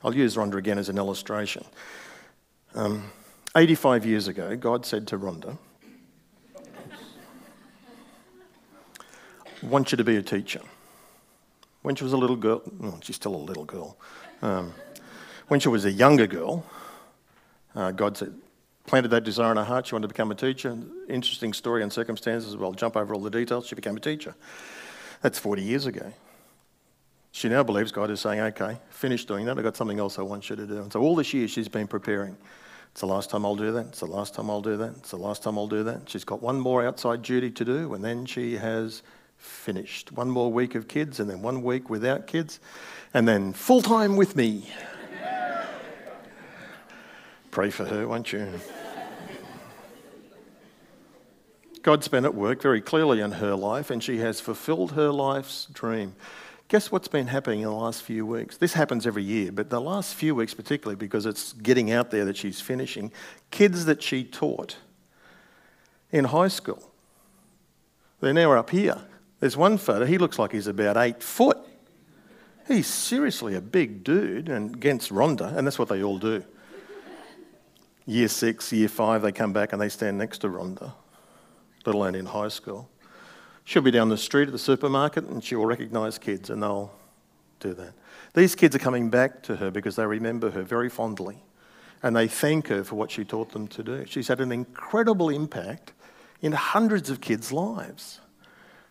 I'll 0.05 0.15
use 0.15 0.37
Rhonda 0.37 0.57
again 0.57 0.79
as 0.79 0.89
an 0.91 0.99
illustration. 0.99 1.65
Um, 2.75 3.11
85 3.57 4.05
years 4.05 4.29
ago, 4.29 4.55
God 4.57 4.85
said 4.85 5.07
to 5.09 5.19
Rhonda, 5.19 5.57
I 9.63 9.67
want 9.67 9.93
you 9.93 9.97
to 9.97 10.05
be 10.05 10.17
a 10.17 10.23
teacher. 10.23 10.61
When 11.83 11.95
she 11.95 12.05
was 12.05 12.13
a 12.13 12.17
little 12.17 12.37
girl, 12.37 12.63
well, 12.79 12.99
she's 13.03 13.17
still 13.17 13.35
a 13.35 13.37
little 13.37 13.65
girl. 13.65 13.97
Um, 14.43 14.75
when 15.49 15.61
she 15.61 15.69
was 15.69 15.85
a 15.85 15.91
younger 15.91 16.27
girl, 16.27 16.65
uh, 17.75 17.91
God 17.91 18.17
said, 18.17 18.35
planted 18.87 19.09
that 19.09 19.25
desire 19.25 19.51
in 19.51 19.57
her 19.57 19.65
heart. 19.65 19.87
She 19.87 19.95
wanted 19.95 20.09
to 20.09 20.15
become 20.15 20.31
a 20.31 20.35
teacher. 20.35 20.77
Interesting 21.09 21.53
story 21.53 21.83
and 21.83 21.93
circumstances. 21.93 22.57
Well, 22.57 22.73
jump 22.73 22.97
over 22.97 23.15
all 23.15 23.21
the 23.21 23.31
details. 23.31 23.67
She 23.67 23.75
became 23.75 23.97
a 23.97 24.01
teacher. 24.01 24.35
That's 25.23 25.39
40 25.39 25.63
years 25.63 25.87
ago. 25.87 26.13
She 27.33 27.49
now 27.49 27.63
believes 27.63 27.93
God 27.93 28.11
is 28.11 28.21
saying, 28.21 28.41
okay, 28.41 28.79
finish 28.91 29.25
doing 29.25 29.47
that. 29.47 29.57
I've 29.57 29.65
got 29.65 29.77
something 29.77 30.01
else 30.01 30.19
I 30.19 30.23
want 30.23 30.51
you 30.51 30.57
to 30.57 30.67
do. 30.67 30.79
And 30.79 30.93
so 30.93 31.01
all 31.01 31.15
this 31.15 31.33
year 31.33 31.47
she's 31.47 31.69
been 31.69 31.87
preparing. 31.87 32.37
It's 32.93 33.03
the 33.03 33.07
last 33.07 33.31
time 33.31 33.47
I'll 33.47 33.57
do 33.57 33.71
that. 33.73 33.87
It's 33.87 34.01
the 34.01 34.07
last 34.07 34.35
time 34.35 34.51
I'll 34.51 34.61
do 34.61 34.77
that. 34.77 34.97
It's 34.97 35.11
the 35.11 35.17
last 35.17 35.45
time 35.45 35.57
I'll 35.57 35.69
do 35.69 35.85
that. 35.85 36.09
She's 36.09 36.25
got 36.25 36.43
one 36.43 36.59
more 36.59 36.85
outside 36.85 37.23
duty 37.23 37.51
to 37.53 37.65
do, 37.65 37.95
and 37.95 38.05
then 38.05 38.27
she 38.27 38.57
has 38.57 39.03
finished. 39.37 40.11
One 40.13 40.29
more 40.29 40.53
week 40.53 40.75
of 40.75 40.89
kids, 40.89 41.21
and 41.21 41.31
then 41.31 41.41
one 41.41 41.63
week 41.63 41.89
without 41.89 42.27
kids, 42.27 42.59
and 43.15 43.29
then 43.29 43.53
full 43.53 43.81
time 43.81 44.17
with 44.17 44.35
me. 44.35 44.69
Pray 47.51 47.71
for 47.71 47.85
her, 47.85 48.07
won't 48.07 48.33
you? 48.33 48.49
God's 51.83 52.09
been 52.09 52.25
at 52.25 52.35
work 52.35 52.61
very 52.61 52.81
clearly 52.81 53.21
in 53.21 53.33
her 53.33 53.55
life, 53.55 53.91
and 53.91 54.03
she 54.03 54.19
has 54.19 54.41
fulfilled 54.41 54.93
her 54.93 55.11
life's 55.11 55.67
dream. 55.73 56.15
Guess 56.69 56.93
what's 56.93 57.09
been 57.09 57.27
happening 57.27 57.63
in 57.63 57.67
the 57.67 57.75
last 57.75 58.03
few 58.03 58.25
weeks? 58.25 58.57
This 58.57 58.75
happens 58.75 59.07
every 59.07 59.25
year, 59.25 59.51
but 59.51 59.71
the 59.71 59.81
last 59.81 60.15
few 60.15 60.35
weeks, 60.35 60.55
particularly 60.55 60.95
because 60.95 61.27
it's 61.27 61.53
getting 61.55 61.91
out 61.91 62.13
there 62.13 62.25
that 62.27 62.37
she's 62.37 62.61
finishing, 62.61 63.11
kids 63.51 63.87
that 63.87 64.03
she 64.03 64.23
taught 64.23 64.77
in 66.13 66.27
high 66.27 66.49
school, 66.49 66.93
they're 68.21 68.35
now 68.35 68.53
up 68.53 68.71
here. 68.71 68.99
There's 69.41 69.57
one 69.57 69.79
photo, 69.79 70.05
he 70.05 70.19
looks 70.19 70.39
like 70.39 70.53
he's 70.53 70.69
about 70.69 70.97
eight 70.97 71.23
foot. 71.23 71.59
He's 72.69 72.87
seriously 72.87 73.57
a 73.57 73.61
big 73.61 74.05
dude, 74.05 74.49
and 74.49 74.77
against 74.77 75.11
Rhonda, 75.11 75.57
and 75.57 75.67
that's 75.67 75.79
what 75.79 75.89
they 75.89 76.03
all 76.03 76.19
do. 76.19 76.45
Year 78.07 78.29
six, 78.29 78.73
year 78.73 78.89
five, 78.89 79.23
they 79.23 79.33
come 79.33 79.53
back 79.53 79.73
and 79.73 79.81
they 79.81 79.89
stand 79.89 80.19
next 80.19 80.39
to 80.39 80.49
Rhonda 80.49 80.93
let 81.87 81.95
alone 81.95 82.15
in 82.15 82.27
high 82.27 82.49
school. 82.49 82.89
She'll 83.65 83.83
be 83.83 83.91
down 83.91 84.09
the 84.09 84.19
street 84.19 84.49
at 84.49 84.53
the 84.53 84.59
supermarket 84.59 85.25
and 85.25 85.43
she'll 85.43 85.65
recognise 85.65 86.19
kids 86.19 86.51
and 86.51 86.63
they'll 86.63 86.93
do 87.61 87.75
that. 87.75 87.93
These 88.35 88.55
kids 88.55 88.75
are 88.75 88.81
coming 88.81 89.11
back 89.11 89.43
to 89.45 89.57
her 89.57 89.71
because 89.71 89.97
they 89.97 90.07
remember 90.07 90.51
her 90.51 90.63
very 90.63 90.89
fondly 90.89 91.43
and 92.03 92.17
they 92.17 92.27
thank 92.27 92.69
her 92.69 92.83
for 92.83 92.97
what 92.97 93.11
she 93.11 93.25
taught 93.25 93.53
them 93.53 93.69
to 93.69 93.83
do. 93.83 94.05
She's 94.07 94.29
had 94.29 94.41
an 94.41 94.53
incredible 94.53 95.29
impact 95.29 95.93
in 96.41 96.53
hundreds 96.53 97.11
of 97.11 97.21
kids' 97.21 97.53
lives. 97.53 98.21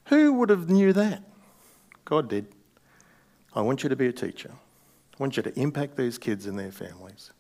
Who 0.06 0.34
would 0.34 0.50
have 0.50 0.70
knew 0.70 0.94
that? 0.94 1.24
God 2.06 2.30
did. 2.30 2.48
I 3.54 3.62
want 3.62 3.84
you 3.84 3.90
to 3.90 3.96
be 3.96 4.08
a 4.08 4.14
teacher. 4.14 4.52
I 4.52 5.16
want 5.18 5.36
you 5.36 5.44
to 5.44 5.60
impact 5.60 5.98
these 5.98 6.18
kids 6.18 6.46
and 6.46 6.58
their 6.58 6.72
families. 6.72 7.32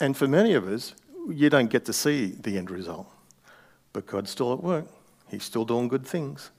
And 0.00 0.16
for 0.16 0.26
many 0.26 0.54
of 0.54 0.66
us, 0.66 0.94
you 1.28 1.50
don't 1.50 1.70
get 1.70 1.84
to 1.84 1.92
see 1.92 2.26
the 2.26 2.56
end 2.56 2.70
result. 2.70 3.06
But 3.92 4.06
God's 4.06 4.30
still 4.30 4.52
at 4.52 4.62
work. 4.62 4.86
He's 5.28 5.44
still 5.44 5.64
doing 5.64 5.88
good 5.88 6.06
things. 6.06 6.50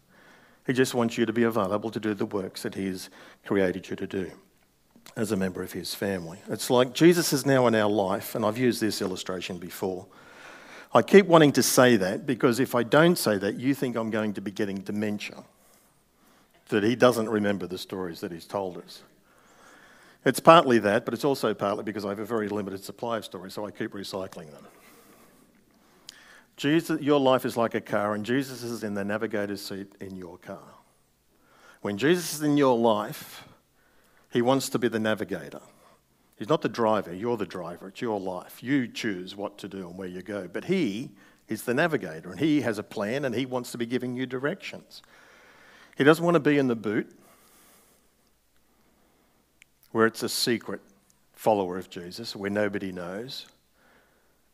He 0.68 0.74
just 0.74 0.94
wants 0.94 1.18
you 1.18 1.26
to 1.26 1.34
be 1.34 1.44
available 1.44 1.90
to 1.90 2.00
do 2.00 2.14
the 2.14 2.26
works 2.26 2.62
that 2.64 2.76
He's 2.76 3.10
created 3.46 3.90
you 3.90 3.96
to 3.96 4.08
do 4.08 4.32
as 5.16 5.32
a 5.32 5.36
member 5.36 5.64
of 5.64 5.74
His 5.74 5.96
family. 5.96 6.40
It's 6.48 6.70
like 6.70 6.94
Jesus 6.94 7.34
is 7.34 7.46
now 7.46 7.68
in 7.68 7.76
our 7.76 7.90
life, 7.90 8.36
and 8.36 8.46
I've 8.46 8.58
used 8.58 8.80
this 8.80 9.02
illustration 9.02 9.58
before. 9.58 10.06
I 10.94 11.02
keep 11.02 11.26
wanting 11.26 11.54
to 11.54 11.64
say 11.64 11.96
that 11.98 12.26
because 12.26 12.60
if 12.60 12.76
I 12.76 12.84
don't 12.84 13.18
say 13.18 13.38
that, 13.38 13.56
you 13.58 13.74
think 13.74 13.96
I'm 13.96 14.12
going 14.12 14.34
to 14.34 14.42
be 14.42 14.52
getting 14.52 14.78
dementia, 14.78 15.44
that 16.70 16.84
He 16.84 16.96
doesn't 16.96 17.30
remember 17.30 17.66
the 17.66 17.78
stories 17.78 18.20
that 18.22 18.32
He's 18.32 18.46
told 18.46 18.78
us. 18.78 19.02
It's 20.24 20.40
partly 20.40 20.78
that, 20.80 21.04
but 21.06 21.14
it's 21.14 21.26
also 21.26 21.54
partly 21.54 21.84
because 21.84 22.06
I 22.06 22.10
have 22.10 22.20
a 22.20 22.26
very 22.26 22.48
limited 22.48 22.84
supply 22.84 23.18
of 23.18 23.26
stories, 23.26 23.54
so 23.54 23.66
I 23.66 23.72
keep 23.72 23.92
recycling 23.92 24.52
them. 24.52 24.68
Jesus, 26.58 27.02
your 27.02 27.20
life 27.20 27.44
is 27.44 27.58
like 27.58 27.74
a 27.74 27.82
car, 27.82 28.14
and 28.14 28.24
Jesus 28.24 28.62
is 28.62 28.84
in 28.84 28.94
the 28.94 29.04
navigator's 29.04 29.66
seat 29.66 29.96
in 30.00 30.16
your 30.16 30.38
car. 30.38 30.76
When 31.82 31.98
Jesus 31.98 32.36
is 32.36 32.44
in 32.44 32.56
your 32.56 32.78
life, 32.78 33.48
he 34.30 34.44
wants 34.44 34.70
to 34.70 34.78
be 34.78 34.88
the 34.88 35.00
navigator. 35.00 35.62
He's 36.38 36.50
not 36.50 36.62
the 36.62 36.70
driver, 36.70 37.14
you're 37.14 37.38
the 37.38 37.46
driver. 37.46 37.88
It's 37.88 38.02
your 38.02 38.20
life. 38.20 38.64
You 38.64 38.88
choose 38.88 39.36
what 39.36 39.58
to 39.60 39.68
do 39.68 39.88
and 39.88 39.98
where 39.98 40.08
you 40.08 40.22
go. 40.22 40.48
But 40.48 40.66
he 40.66 41.12
is 41.48 41.64
the 41.64 41.74
navigator, 41.74 42.32
and 42.32 42.40
he 42.40 42.62
has 42.62 42.78
a 42.78 42.84
plan, 42.84 43.26
and 43.26 43.34
he 43.34 43.46
wants 43.46 43.72
to 43.72 43.78
be 43.78 43.86
giving 43.86 44.16
you 44.16 44.26
directions. 44.26 45.02
He 45.98 46.04
doesn't 46.04 46.24
want 46.24 46.36
to 46.36 46.40
be 46.40 46.58
in 46.58 46.68
the 46.68 46.76
boot 46.76 47.16
where 49.92 50.06
it's 50.06 50.24
a 50.24 50.30
secret 50.30 50.82
follower 51.34 51.78
of 51.78 51.90
Jesus, 51.90 52.36
where 52.36 52.50
nobody 52.50 52.92
knows. 52.92 53.48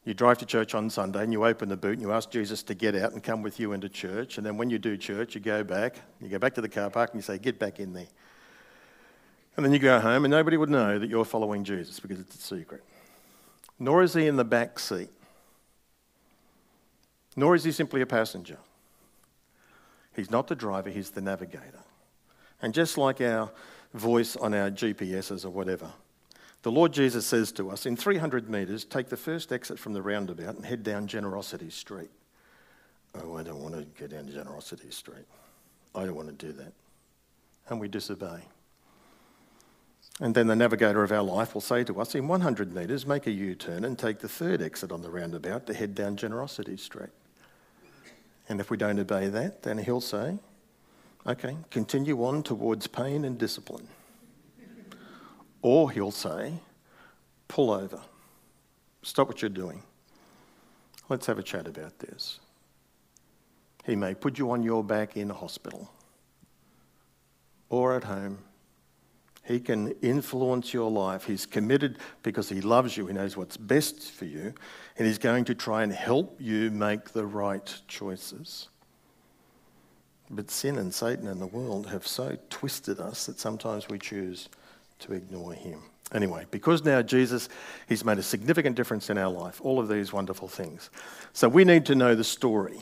You 0.05 0.13
drive 0.13 0.37
to 0.37 0.45
church 0.45 0.73
on 0.73 0.89
Sunday 0.89 1.21
and 1.21 1.33
you 1.33 1.45
open 1.45 1.67
the 1.67 1.75
boot 1.75 1.93
and 1.93 2.01
you 2.01 2.13
ask 2.13 2.31
Jesus 2.31 2.63
to 2.63 2.73
get 2.73 2.95
out 2.95 3.11
and 3.11 3.21
come 3.21 3.41
with 3.41 3.59
you 3.59 3.73
into 3.73 3.89
church. 3.89 4.37
And 4.37 4.45
then 4.45 4.55
when 4.55 4.69
you 4.69 4.79
do 4.79 4.95
church, 4.95 5.35
you 5.35 5.41
go 5.41 5.65
back, 5.65 5.97
you 6.21 6.29
go 6.29 6.39
back 6.39 6.53
to 6.53 6.61
the 6.61 6.69
car 6.69 6.89
park 6.89 7.09
and 7.11 7.17
you 7.19 7.23
say, 7.23 7.37
Get 7.37 7.59
back 7.59 7.79
in 7.81 7.91
there. 7.91 8.07
And 9.57 9.65
then 9.65 9.73
you 9.73 9.79
go 9.79 9.99
home 9.99 10.23
and 10.23 10.31
nobody 10.31 10.55
would 10.55 10.69
know 10.69 10.97
that 10.97 11.09
you're 11.09 11.25
following 11.25 11.65
Jesus 11.65 11.99
because 11.99 12.19
it's 12.19 12.35
a 12.35 12.41
secret. 12.41 12.83
Nor 13.79 14.01
is 14.01 14.13
he 14.13 14.27
in 14.27 14.37
the 14.37 14.45
back 14.45 14.79
seat. 14.79 15.09
Nor 17.35 17.55
is 17.55 17.63
he 17.63 17.71
simply 17.71 18.01
a 18.01 18.05
passenger. 18.05 18.57
He's 20.15 20.31
not 20.31 20.47
the 20.47 20.55
driver, 20.55 20.89
he's 20.89 21.09
the 21.09 21.21
navigator. 21.21 21.83
And 22.61 22.73
just 22.73 22.97
like 22.97 23.19
our 23.19 23.51
voice 23.97 24.35
on 24.35 24.53
our 24.53 24.69
GPSs 24.69 25.43
or 25.45 25.49
whatever, 25.49 25.91
the 26.63 26.71
Lord 26.71 26.91
Jesus 26.91 27.25
says 27.25 27.51
to 27.53 27.69
us, 27.69 27.85
in 27.85 27.95
300 27.95 28.49
metres, 28.49 28.83
take 28.83 29.09
the 29.09 29.17
first 29.17 29.51
exit 29.51 29.79
from 29.79 29.93
the 29.93 30.01
roundabout 30.01 30.55
and 30.55 30.65
head 30.65 30.83
down 30.83 31.07
Generosity 31.07 31.69
Street. 31.69 32.09
Oh, 33.15 33.37
I 33.37 33.43
don't 33.43 33.61
want 33.61 33.75
to 33.75 33.85
go 33.99 34.07
down 34.07 34.27
Generosity 34.29 34.91
Street. 34.91 35.25
I 35.95 36.05
don't 36.05 36.15
want 36.15 36.27
to 36.27 36.45
do 36.45 36.51
that. 36.53 36.73
And 37.69 37.79
we 37.79 37.87
disobey. 37.87 38.41
And 40.19 40.33
then 40.33 40.47
the 40.47 40.55
navigator 40.55 41.03
of 41.03 41.11
our 41.11 41.21
life 41.21 41.53
will 41.53 41.61
say 41.61 41.83
to 41.83 42.01
us, 42.01 42.15
in 42.15 42.27
100 42.27 42.73
metres, 42.73 43.05
make 43.05 43.27
a 43.27 43.31
U 43.31 43.53
turn 43.53 43.85
and 43.85 43.97
take 43.97 44.19
the 44.19 44.27
third 44.27 44.61
exit 44.61 44.91
on 44.91 45.01
the 45.01 45.11
roundabout 45.11 45.67
to 45.67 45.73
head 45.73 45.93
down 45.93 46.17
Generosity 46.17 46.77
Street. 46.77 47.09
And 48.49 48.59
if 48.59 48.71
we 48.71 48.77
don't 48.77 48.99
obey 48.99 49.27
that, 49.27 49.63
then 49.63 49.77
he'll 49.77 50.01
say, 50.01 50.39
okay, 51.27 51.57
continue 51.69 52.23
on 52.23 52.43
towards 52.43 52.87
pain 52.87 53.25
and 53.25 53.37
discipline. 53.37 53.87
Or 55.61 55.91
he'll 55.91 56.11
say, 56.11 56.53
pull 57.47 57.71
over, 57.71 57.99
stop 59.01 59.27
what 59.27 59.41
you're 59.41 59.49
doing. 59.49 59.83
Let's 61.09 61.25
have 61.25 61.39
a 61.39 61.43
chat 61.43 61.67
about 61.67 61.99
this. 61.99 62.39
He 63.85 63.95
may 63.95 64.13
put 64.13 64.37
you 64.37 64.51
on 64.51 64.63
your 64.63 64.83
back 64.83 65.15
in 65.15 65.31
a 65.31 65.33
hospital 65.33 65.89
or 67.69 67.95
at 67.95 68.03
home. 68.03 68.39
He 69.43 69.61
can 69.61 69.91
influence 70.01 70.73
your 70.73 70.91
life. 70.91 71.23
He's 71.23 71.45
committed 71.45 71.99
because 72.21 72.49
he 72.49 72.59
loves 72.59 72.97
you. 72.97 73.07
He 73.07 73.13
knows 73.13 73.37
what's 73.37 73.55
best 73.55 74.11
for 74.11 74.25
you. 74.25 74.53
And 74.97 75.07
he's 75.07 75.17
going 75.17 75.45
to 75.45 75.55
try 75.55 75.83
and 75.83 75.93
help 75.93 76.35
you 76.41 76.69
make 76.69 77.11
the 77.11 77.25
right 77.25 77.73
choices. 77.87 78.67
But 80.29 80.51
sin 80.51 80.77
and 80.77 80.93
Satan 80.93 81.27
and 81.27 81.41
the 81.41 81.47
world 81.47 81.87
have 81.87 82.05
so 82.05 82.37
twisted 82.49 82.99
us 82.99 83.25
that 83.27 83.39
sometimes 83.39 83.87
we 83.87 83.97
choose 83.97 84.49
to 84.99 85.13
ignore 85.13 85.53
him. 85.53 85.81
Anyway, 86.13 86.45
because 86.51 86.85
now 86.85 87.01
Jesus, 87.01 87.49
he's 87.87 88.05
made 88.05 88.17
a 88.17 88.23
significant 88.23 88.75
difference 88.75 89.09
in 89.09 89.17
our 89.17 89.31
life, 89.31 89.59
all 89.61 89.79
of 89.79 89.89
these 89.89 90.13
wonderful 90.13 90.47
things. 90.47 90.89
So 91.33 91.49
we 91.49 91.65
need 91.65 91.85
to 91.87 91.95
know 91.95 92.15
the 92.15 92.23
story. 92.23 92.81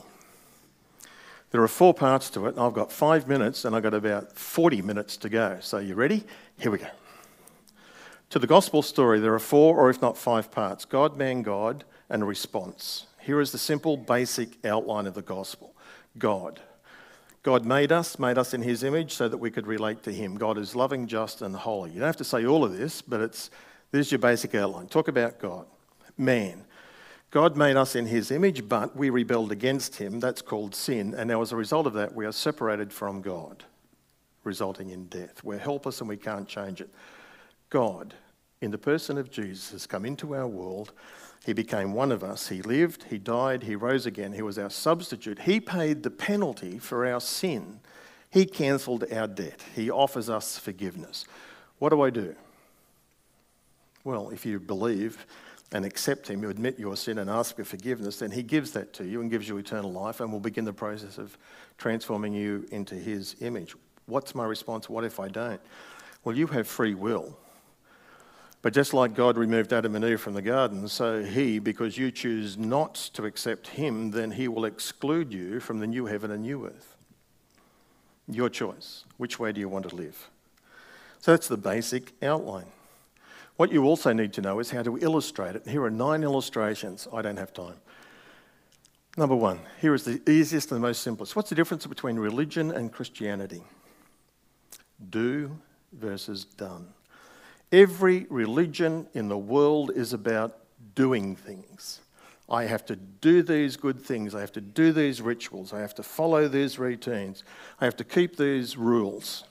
There 1.50 1.62
are 1.62 1.68
four 1.68 1.94
parts 1.94 2.30
to 2.30 2.46
it. 2.46 2.58
I've 2.58 2.74
got 2.74 2.92
five 2.92 3.28
minutes 3.28 3.64
and 3.64 3.74
I've 3.74 3.82
got 3.82 3.94
about 3.94 4.32
40 4.32 4.82
minutes 4.82 5.16
to 5.18 5.28
go. 5.28 5.58
So, 5.60 5.78
you 5.78 5.94
ready? 5.94 6.24
Here 6.58 6.70
we 6.70 6.78
go. 6.78 6.88
To 8.30 8.38
the 8.38 8.46
gospel 8.46 8.82
story, 8.82 9.20
there 9.20 9.34
are 9.34 9.38
four 9.38 9.78
or 9.78 9.88
if 9.88 10.02
not 10.02 10.18
five 10.18 10.50
parts 10.50 10.84
God, 10.84 11.16
man, 11.16 11.42
God, 11.42 11.84
and 12.10 12.26
response. 12.26 13.06
Here 13.20 13.40
is 13.40 13.52
the 13.52 13.58
simple, 13.58 13.96
basic 13.96 14.64
outline 14.64 15.06
of 15.06 15.14
the 15.14 15.22
gospel 15.22 15.74
God. 16.18 16.60
God 17.46 17.64
made 17.64 17.92
us, 17.92 18.18
made 18.18 18.38
us 18.38 18.54
in 18.54 18.62
his 18.62 18.82
image 18.82 19.12
so 19.12 19.28
that 19.28 19.36
we 19.36 19.52
could 19.52 19.68
relate 19.68 20.02
to 20.02 20.12
him. 20.12 20.34
God 20.34 20.58
is 20.58 20.74
loving, 20.74 21.06
just, 21.06 21.42
and 21.42 21.54
holy. 21.54 21.92
You 21.92 22.00
don't 22.00 22.08
have 22.08 22.16
to 22.16 22.24
say 22.24 22.44
all 22.44 22.64
of 22.64 22.76
this, 22.76 23.00
but 23.00 23.20
it's, 23.20 23.52
this 23.92 24.06
is 24.06 24.10
your 24.10 24.18
basic 24.18 24.52
outline. 24.56 24.88
Talk 24.88 25.06
about 25.06 25.38
God. 25.38 25.64
Man. 26.18 26.64
God 27.30 27.56
made 27.56 27.76
us 27.76 27.94
in 27.94 28.06
his 28.06 28.32
image, 28.32 28.68
but 28.68 28.96
we 28.96 29.10
rebelled 29.10 29.52
against 29.52 29.94
him. 29.94 30.18
That's 30.18 30.42
called 30.42 30.74
sin. 30.74 31.14
And 31.14 31.28
now, 31.28 31.40
as 31.40 31.52
a 31.52 31.56
result 31.56 31.86
of 31.86 31.92
that, 31.92 32.16
we 32.16 32.26
are 32.26 32.32
separated 32.32 32.92
from 32.92 33.22
God, 33.22 33.62
resulting 34.42 34.90
in 34.90 35.06
death. 35.06 35.44
We're 35.44 35.58
helpless 35.58 36.00
and 36.00 36.08
we 36.08 36.16
can't 36.16 36.48
change 36.48 36.80
it. 36.80 36.90
God, 37.70 38.14
in 38.60 38.72
the 38.72 38.78
person 38.78 39.18
of 39.18 39.30
Jesus, 39.30 39.70
has 39.70 39.86
come 39.86 40.04
into 40.04 40.34
our 40.34 40.48
world 40.48 40.90
he 41.46 41.52
became 41.52 41.92
one 41.92 42.10
of 42.10 42.24
us. 42.24 42.48
He 42.48 42.60
lived, 42.60 43.04
he 43.04 43.18
died, 43.18 43.62
he 43.62 43.76
rose 43.76 44.04
again. 44.04 44.32
He 44.32 44.42
was 44.42 44.58
our 44.58 44.68
substitute. 44.68 45.38
He 45.38 45.60
paid 45.60 46.02
the 46.02 46.10
penalty 46.10 46.76
for 46.80 47.06
our 47.06 47.20
sin. 47.20 47.78
He 48.30 48.46
cancelled 48.46 49.04
our 49.12 49.28
debt. 49.28 49.64
He 49.76 49.88
offers 49.88 50.28
us 50.28 50.58
forgiveness. 50.58 51.24
What 51.78 51.90
do 51.90 52.02
I 52.02 52.10
do? 52.10 52.34
Well, 54.02 54.30
if 54.30 54.44
you 54.44 54.58
believe 54.58 55.24
and 55.70 55.84
accept 55.84 56.26
Him, 56.26 56.42
you 56.42 56.50
admit 56.50 56.80
your 56.80 56.96
sin 56.96 57.18
and 57.18 57.30
ask 57.30 57.54
for 57.54 57.62
forgiveness, 57.62 58.18
then 58.18 58.32
He 58.32 58.42
gives 58.42 58.72
that 58.72 58.92
to 58.94 59.04
you 59.04 59.20
and 59.20 59.30
gives 59.30 59.48
you 59.48 59.56
eternal 59.56 59.92
life 59.92 60.18
and 60.18 60.32
will 60.32 60.40
begin 60.40 60.64
the 60.64 60.72
process 60.72 61.16
of 61.16 61.38
transforming 61.78 62.32
you 62.32 62.66
into 62.72 62.96
His 62.96 63.36
image. 63.40 63.76
What's 64.06 64.34
my 64.34 64.44
response? 64.44 64.90
What 64.90 65.04
if 65.04 65.20
I 65.20 65.28
don't? 65.28 65.60
Well, 66.24 66.36
you 66.36 66.48
have 66.48 66.66
free 66.66 66.94
will. 66.94 67.38
But 68.66 68.72
just 68.72 68.92
like 68.92 69.14
God 69.14 69.38
removed 69.38 69.72
Adam 69.72 69.94
and 69.94 70.04
Eve 70.04 70.20
from 70.20 70.34
the 70.34 70.42
garden, 70.42 70.88
so 70.88 71.22
He, 71.22 71.60
because 71.60 71.96
you 71.96 72.10
choose 72.10 72.58
not 72.58 72.96
to 73.12 73.24
accept 73.24 73.68
Him, 73.68 74.10
then 74.10 74.32
He 74.32 74.48
will 74.48 74.64
exclude 74.64 75.32
you 75.32 75.60
from 75.60 75.78
the 75.78 75.86
new 75.86 76.06
heaven 76.06 76.32
and 76.32 76.42
new 76.42 76.66
earth. 76.66 76.96
Your 78.26 78.48
choice. 78.48 79.04
Which 79.18 79.38
way 79.38 79.52
do 79.52 79.60
you 79.60 79.68
want 79.68 79.88
to 79.88 79.94
live? 79.94 80.30
So 81.20 81.30
that's 81.30 81.46
the 81.46 81.56
basic 81.56 82.12
outline. 82.24 82.66
What 83.54 83.70
you 83.70 83.84
also 83.84 84.12
need 84.12 84.32
to 84.32 84.40
know 84.40 84.58
is 84.58 84.72
how 84.72 84.82
to 84.82 84.98
illustrate 84.98 85.54
it. 85.54 85.68
Here 85.68 85.84
are 85.84 85.88
nine 85.88 86.24
illustrations. 86.24 87.06
I 87.12 87.22
don't 87.22 87.36
have 87.36 87.52
time. 87.52 87.76
Number 89.16 89.36
one, 89.36 89.60
here 89.80 89.94
is 89.94 90.02
the 90.02 90.20
easiest 90.28 90.72
and 90.72 90.82
the 90.82 90.88
most 90.88 91.02
simplest. 91.02 91.36
What's 91.36 91.50
the 91.50 91.54
difference 91.54 91.86
between 91.86 92.16
religion 92.16 92.72
and 92.72 92.92
Christianity? 92.92 93.62
Do 95.08 95.56
versus 95.92 96.44
done. 96.44 96.88
Every 97.72 98.26
religion 98.30 99.06
in 99.12 99.28
the 99.28 99.38
world 99.38 99.90
is 99.94 100.12
about 100.12 100.58
doing 100.94 101.36
things. 101.36 102.00
I 102.48 102.64
have 102.64 102.86
to 102.86 102.96
do 102.96 103.42
these 103.42 103.76
good 103.76 104.00
things. 104.00 104.34
I 104.34 104.40
have 104.40 104.52
to 104.52 104.60
do 104.60 104.92
these 104.92 105.20
rituals. 105.20 105.72
I 105.72 105.80
have 105.80 105.94
to 105.96 106.02
follow 106.02 106.46
these 106.46 106.78
routines. 106.78 107.42
I 107.80 107.84
have 107.84 107.96
to 107.96 108.04
keep 108.04 108.36
these 108.36 108.76
rules. 108.76 109.44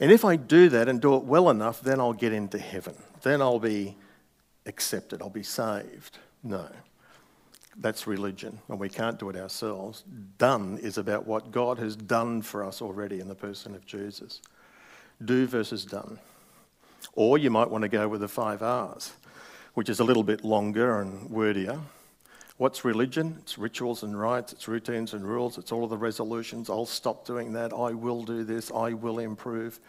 And 0.00 0.10
if 0.10 0.24
I 0.24 0.34
do 0.34 0.68
that 0.70 0.88
and 0.88 1.00
do 1.00 1.14
it 1.14 1.22
well 1.22 1.48
enough, 1.48 1.80
then 1.80 2.00
I'll 2.00 2.12
get 2.12 2.32
into 2.32 2.58
heaven. 2.58 2.96
Then 3.22 3.40
I'll 3.40 3.60
be 3.60 3.96
accepted. 4.66 5.22
I'll 5.22 5.30
be 5.30 5.44
saved. 5.44 6.18
No. 6.42 6.68
That's 7.76 8.06
religion, 8.06 8.58
and 8.68 8.78
we 8.78 8.88
can't 8.88 9.18
do 9.18 9.30
it 9.30 9.36
ourselves. 9.36 10.04
Done 10.36 10.78
is 10.82 10.98
about 10.98 11.26
what 11.26 11.52
God 11.52 11.78
has 11.78 11.96
done 11.96 12.42
for 12.42 12.64
us 12.64 12.82
already 12.82 13.20
in 13.20 13.28
the 13.28 13.34
person 13.34 13.74
of 13.74 13.86
Jesus. 13.86 14.42
Do 15.24 15.46
versus 15.46 15.84
done. 15.84 16.18
Or 17.14 17.38
you 17.38 17.50
might 17.50 17.70
want 17.70 17.82
to 17.82 17.88
go 17.88 18.08
with 18.08 18.20
the 18.20 18.28
five 18.28 18.62
R's, 18.62 19.12
which 19.74 19.88
is 19.88 20.00
a 20.00 20.04
little 20.04 20.22
bit 20.22 20.44
longer 20.44 21.00
and 21.00 21.30
wordier. 21.30 21.80
What's 22.58 22.84
religion? 22.84 23.36
It's 23.40 23.58
rituals 23.58 24.02
and 24.02 24.18
rites, 24.18 24.52
it's 24.52 24.68
routines 24.68 25.14
and 25.14 25.26
rules, 25.26 25.58
it's 25.58 25.72
all 25.72 25.84
of 25.84 25.90
the 25.90 25.96
resolutions. 25.96 26.70
I'll 26.70 26.86
stop 26.86 27.26
doing 27.26 27.52
that, 27.54 27.72
I 27.72 27.92
will 27.92 28.22
do 28.22 28.44
this, 28.44 28.70
I 28.70 28.92
will 28.92 29.18
improve. 29.18 29.80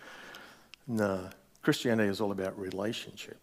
No, 0.87 1.29
Christianity 1.61 2.09
is 2.09 2.19
all 2.19 2.31
about 2.31 2.57
relationship. 2.59 3.37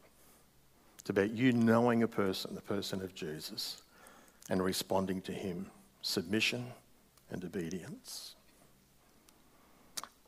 It's 0.98 1.10
about 1.10 1.30
you 1.30 1.52
knowing 1.52 2.02
a 2.02 2.08
person, 2.08 2.54
the 2.54 2.60
person 2.60 3.02
of 3.02 3.14
Jesus, 3.14 3.82
and 4.48 4.62
responding 4.62 5.22
to 5.22 5.32
him. 5.32 5.66
Submission 6.02 6.66
and 7.30 7.44
obedience. 7.44 8.34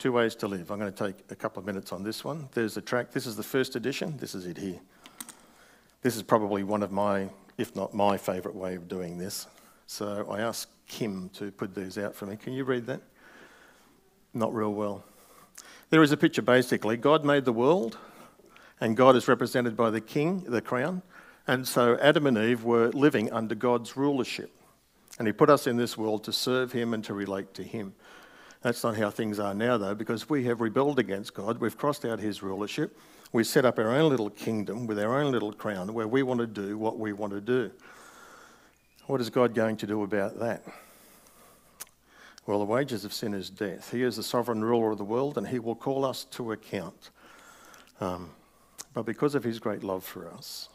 Two 0.03 0.11
ways 0.11 0.35
to 0.35 0.49
live. 0.49 0.73
I'm 0.73 0.81
going 0.81 0.93
to 0.93 1.05
take 1.07 1.15
a 1.31 1.37
couple 1.37 1.61
of 1.61 1.65
minutes 1.65 1.93
on 1.93 2.03
this 2.03 2.25
one. 2.25 2.49
There's 2.55 2.77
a 2.77 2.81
track. 2.81 3.13
This 3.13 3.25
is 3.25 3.37
the 3.37 3.45
first 3.45 3.77
edition. 3.77 4.17
This 4.17 4.35
is 4.35 4.47
it 4.47 4.59
here. 4.59 4.81
This 6.03 6.17
is 6.17 6.25
probably 6.25 6.65
one 6.65 6.83
of 6.83 6.91
my, 6.91 7.29
if 7.57 7.77
not 7.77 7.95
my 7.95 8.17
favourite 8.17 8.57
way 8.57 8.75
of 8.75 8.89
doing 8.89 9.17
this. 9.17 9.47
So 9.87 10.27
I 10.29 10.41
asked 10.41 10.71
Kim 10.89 11.29
to 11.35 11.53
put 11.53 11.73
these 11.77 11.99
out 11.99 12.17
for 12.17 12.27
me. 12.27 12.37
Can 12.37 12.53
you 12.53 12.65
read 12.65 12.87
that? 12.87 13.01
Not 14.35 14.53
real 14.53 14.75
well. 14.75 15.05
There 15.91 16.03
is 16.03 16.11
a 16.11 16.17
picture 16.17 16.43
basically. 16.43 16.97
God 16.97 17.25
made 17.25 17.45
the 17.45 17.53
world, 17.53 17.97
and 18.81 18.97
God 18.97 19.15
is 19.15 19.29
represented 19.29 19.77
by 19.77 19.91
the 19.91 20.01
king, 20.01 20.43
the 20.49 20.61
crown. 20.61 21.03
And 21.47 21.69
so 21.69 21.97
Adam 22.01 22.27
and 22.27 22.37
Eve 22.37 22.65
were 22.65 22.89
living 22.89 23.33
under 23.33 23.55
God's 23.55 23.97
rulership. 23.97 24.51
And 25.21 25.29
He 25.29 25.33
put 25.33 25.49
us 25.49 25.69
in 25.69 25.77
this 25.77 25.97
world 25.97 26.25
to 26.25 26.33
serve 26.33 26.73
Him 26.73 26.93
and 26.93 27.05
to 27.05 27.15
relate 27.15 27.55
to 27.55 27.63
Him. 27.63 27.95
That's 28.63 28.85
not 28.85 28.97
how 28.97 29.11
things 29.11 29.41
are 29.41 29.55
now, 29.55 29.77
though, 29.77 29.95
because 29.95 30.31
we 30.31 30.45
have 30.45 30.61
rebelled 30.61 31.01
against 31.01 31.35
God. 31.35 31.59
We've 31.59 31.77
crossed 31.77 32.05
out 32.05 32.21
his 32.21 32.43
rulership. 32.43 32.97
We 33.33 33.43
set 33.43 33.65
up 33.65 33.79
our 33.79 33.91
own 33.91 34.09
little 34.09 34.31
kingdom 34.31 34.87
with 34.87 35.01
our 35.01 35.21
own 35.21 35.33
little 35.33 35.53
crown 35.53 35.93
where 35.93 36.07
we 36.07 36.23
want 36.23 36.41
to 36.41 36.47
do 36.47 36.79
what 36.79 36.99
we 36.99 37.13
want 37.13 37.33
to 37.33 37.41
do. 37.41 37.73
What 39.07 39.21
is 39.21 39.31
God 39.31 39.55
going 39.55 39.77
to 39.79 39.87
do 39.87 40.05
about 40.05 40.39
that? 40.39 40.63
Well, 42.47 42.61
the 42.61 42.65
wages 42.65 43.05
of 43.05 43.13
sin 43.13 43.35
is 43.35 43.51
death. 43.51 43.91
He 43.91 44.03
is 44.03 44.17
the 44.17 44.23
sovereign 44.23 44.65
ruler 44.65 44.93
of 44.93 44.99
the 44.99 45.05
world 45.05 45.39
and 45.39 45.47
he 45.47 45.59
will 45.59 45.75
call 45.75 46.05
us 46.05 46.25
to 46.33 46.53
account. 46.53 47.11
Um, 48.01 48.31
but 48.95 49.07
because 49.07 49.35
of 49.35 49.43
his 49.43 49.59
great 49.59 49.83
love 49.83 50.05
for 50.05 50.29
us, 50.29 50.69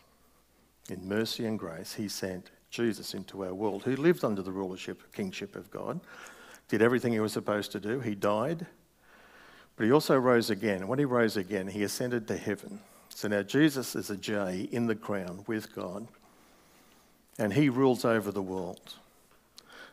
in 0.89 1.08
mercy 1.08 1.45
and 1.45 1.60
grace, 1.60 1.93
he 1.93 2.08
sent 2.08 2.52
Jesus 2.69 3.13
into 3.13 3.45
our 3.45 3.54
world, 3.54 3.84
who 3.84 3.95
lived 3.95 4.23
under 4.23 4.41
the 4.41 4.52
rulership, 4.52 5.13
kingship 5.13 5.56
of 5.56 5.69
God 5.71 6.00
did 6.67 6.82
everything 6.82 7.13
he 7.13 7.19
was 7.19 7.34
supposed 7.34 7.71
to 7.71 7.80
do. 7.80 7.99
He 7.99 8.15
died, 8.15 8.65
but 9.75 9.86
he 9.86 9.91
also 9.91 10.17
rose 10.17 10.49
again. 10.49 10.78
And 10.78 10.89
when 10.89 10.99
he 10.99 11.05
rose 11.05 11.38
again, 11.38 11.68
he 11.68 11.84
ascended 11.84 12.28
to 12.28 12.38
heaven. 12.38 12.80
So 13.09 13.28
now 13.28 13.41
Jesus 13.41 13.95
is 13.95 14.09
a 14.09 14.18
J 14.18 14.68
in 14.72 14.88
the 14.88 14.95
crown 14.95 15.43
with 15.47 15.74
God, 15.74 16.07
and 17.39 17.53
he 17.53 17.70
rules 17.70 18.05
over 18.05 18.32
the 18.32 18.41
world. 18.41 18.95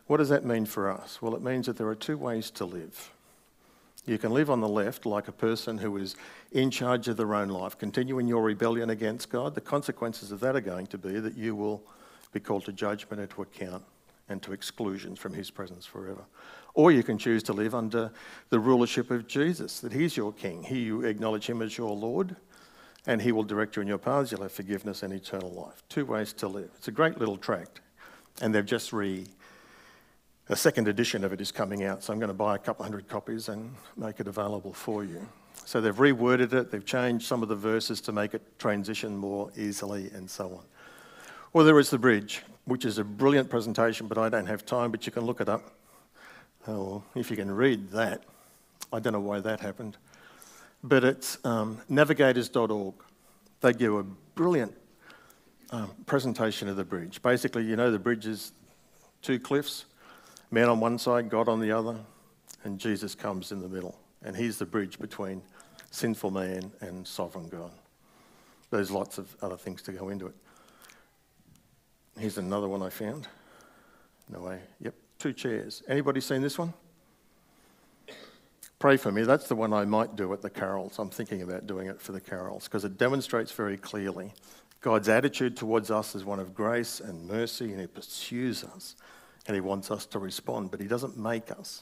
What 0.07 0.17
does 0.17 0.29
that 0.29 0.45
mean 0.45 0.65
for 0.65 0.91
us? 0.91 1.21
Well, 1.21 1.35
it 1.35 1.41
means 1.41 1.65
that 1.65 1.77
there 1.77 1.87
are 1.87 1.95
two 1.95 2.17
ways 2.17 2.51
to 2.51 2.65
live. 2.65 3.11
You 4.05 4.19
can 4.19 4.31
live 4.31 4.51
on 4.51 4.61
the 4.61 4.69
left 4.69 5.07
like 5.07 5.27
a 5.27 5.31
person 5.31 5.79
who 5.79 5.97
is 5.97 6.15
in 6.51 6.69
charge 6.69 7.07
of 7.07 7.17
their 7.17 7.33
own 7.33 7.49
life, 7.49 7.75
continuing 7.77 8.27
your 8.27 8.43
rebellion 8.43 8.91
against 8.91 9.31
God. 9.31 9.55
The 9.55 9.61
consequences 9.61 10.31
of 10.31 10.39
that 10.41 10.55
are 10.55 10.61
going 10.61 10.85
to 10.87 10.97
be 10.99 11.19
that 11.19 11.35
you 11.35 11.55
will 11.55 11.81
be 12.31 12.39
called 12.39 12.65
to 12.65 12.71
judgment 12.71 13.19
and 13.19 13.29
to 13.31 13.41
account 13.41 13.83
and 14.29 14.41
to 14.43 14.53
exclusions 14.53 15.17
from 15.17 15.33
his 15.33 15.49
presence 15.49 15.87
forever. 15.87 16.23
Or 16.75 16.91
you 16.91 17.03
can 17.03 17.17
choose 17.17 17.41
to 17.43 17.53
live 17.53 17.73
under 17.73 18.11
the 18.49 18.59
rulership 18.59 19.09
of 19.09 19.27
Jesus, 19.27 19.79
that 19.79 19.93
he's 19.93 20.15
your 20.15 20.33
king. 20.33 20.61
He, 20.61 20.79
you 20.79 21.03
acknowledge 21.03 21.49
him 21.49 21.61
as 21.61 21.77
your 21.77 21.95
Lord, 21.95 22.35
and 23.07 23.21
he 23.21 23.31
will 23.31 23.43
direct 23.43 23.77
you 23.77 23.81
in 23.81 23.87
your 23.87 23.97
paths. 23.97 24.31
You'll 24.31 24.41
have 24.41 24.51
forgiveness 24.51 25.01
and 25.01 25.13
eternal 25.13 25.51
life. 25.51 25.81
Two 25.87 26.05
ways 26.05 26.33
to 26.33 26.47
live. 26.49 26.69
It's 26.75 26.89
a 26.89 26.91
great 26.91 27.17
little 27.17 27.37
tract, 27.37 27.79
and 28.41 28.53
they've 28.53 28.65
just 28.65 28.93
re. 28.93 29.25
A 30.49 30.55
second 30.55 30.87
edition 30.87 31.23
of 31.23 31.33
it 31.33 31.41
is 31.41 31.51
coming 31.51 31.85
out, 31.85 32.03
so 32.03 32.13
I'm 32.13 32.19
going 32.19 32.27
to 32.27 32.33
buy 32.33 32.55
a 32.55 32.59
couple 32.59 32.83
hundred 32.83 33.07
copies 33.07 33.49
and 33.49 33.73
make 33.97 34.19
it 34.19 34.27
available 34.27 34.73
for 34.73 35.03
you. 35.03 35.27
So 35.65 35.81
they've 35.81 35.95
reworded 35.95 36.53
it, 36.53 36.69
they've 36.69 36.85
changed 36.85 37.25
some 37.25 37.41
of 37.41 37.49
the 37.49 37.55
verses 37.55 37.99
to 38.01 38.11
make 38.11 38.35
it 38.35 38.43
transition 38.59 39.17
more 39.17 39.49
easily, 39.57 40.11
and 40.13 40.29
so 40.29 40.45
on. 40.49 40.63
Well, 41.53 41.65
there 41.65 41.79
is 41.79 41.89
the 41.89 41.97
bridge, 41.97 42.43
which 42.65 42.85
is 42.85 42.97
a 42.97 43.03
brilliant 43.03 43.49
presentation, 43.49 44.07
but 44.07 44.17
I 44.17 44.29
don't 44.29 44.45
have 44.45 44.65
time, 44.65 44.91
but 44.91 45.05
you 45.05 45.11
can 45.11 45.23
look 45.23 45.41
it 45.41 45.49
up. 45.49 45.71
Oh, 46.67 47.03
if 47.13 47.29
you 47.29 47.37
can 47.37 47.51
read 47.51 47.91
that. 47.91 48.23
I 48.91 48.99
don't 48.99 49.13
know 49.13 49.19
why 49.19 49.39
that 49.39 49.59
happened. 49.59 49.97
But 50.83 51.03
it's 51.03 51.37
um, 51.45 51.79
navigators.org. 51.89 52.93
They 53.61 53.73
give 53.73 53.93
a 53.93 54.03
brilliant 54.03 54.75
um, 55.71 55.91
presentation 56.05 56.67
of 56.67 56.75
the 56.75 56.83
bridge. 56.83 57.21
Basically, 57.21 57.63
you 57.63 57.75
know, 57.75 57.91
the 57.91 57.99
bridge 57.99 58.25
is 58.25 58.51
two 59.21 59.39
cliffs, 59.39 59.85
man 60.51 60.69
on 60.69 60.79
one 60.79 60.97
side, 60.97 61.29
God 61.29 61.47
on 61.47 61.59
the 61.59 61.71
other, 61.71 61.97
and 62.63 62.79
Jesus 62.79 63.15
comes 63.15 63.51
in 63.51 63.61
the 63.61 63.69
middle. 63.69 63.97
And 64.23 64.35
he's 64.35 64.57
the 64.57 64.65
bridge 64.65 64.97
between 64.99 65.41
sinful 65.91 66.31
man 66.31 66.71
and 66.81 67.05
sovereign 67.07 67.47
God. 67.47 67.71
There's 68.71 68.91
lots 68.91 69.17
of 69.17 69.35
other 69.41 69.57
things 69.57 69.81
to 69.83 69.91
go 69.91 70.09
into 70.09 70.27
it. 70.27 70.35
Here's 72.17 72.37
another 72.37 72.67
one 72.67 72.81
I 72.81 72.89
found. 72.89 73.27
No 74.29 74.41
way. 74.41 74.59
Yep, 74.79 74.95
two 75.19 75.33
chairs. 75.33 75.83
Anybody 75.87 76.21
seen 76.21 76.41
this 76.41 76.57
one? 76.57 76.73
Pray 78.79 78.97
for 78.97 79.11
me. 79.11 79.23
That's 79.23 79.47
the 79.47 79.55
one 79.55 79.73
I 79.73 79.85
might 79.85 80.15
do 80.15 80.31
at 80.33 80.41
the 80.41 80.49
carols. 80.49 80.99
I'm 80.99 81.09
thinking 81.09 81.41
about 81.41 81.65
doing 81.65 81.87
it 81.87 82.01
for 82.01 82.11
the 82.11 82.21
carols 82.21 82.65
because 82.65 82.85
it 82.85 82.97
demonstrates 82.97 83.51
very 83.51 83.77
clearly 83.77 84.33
God's 84.85 85.09
attitude 85.09 85.57
towards 85.57 85.89
us 85.89 86.13
is 86.13 86.23
one 86.23 86.39
of 86.39 86.53
grace 86.53 86.99
and 86.99 87.27
mercy, 87.27 87.71
and 87.71 87.81
He 87.81 87.87
pursues 87.87 88.63
us 88.63 88.95
and 89.47 89.55
He 89.55 89.61
wants 89.61 89.89
us 89.89 90.05
to 90.05 90.19
respond, 90.19 90.69
but 90.69 90.79
He 90.79 90.85
doesn't 90.85 91.17
make 91.17 91.49
us. 91.49 91.81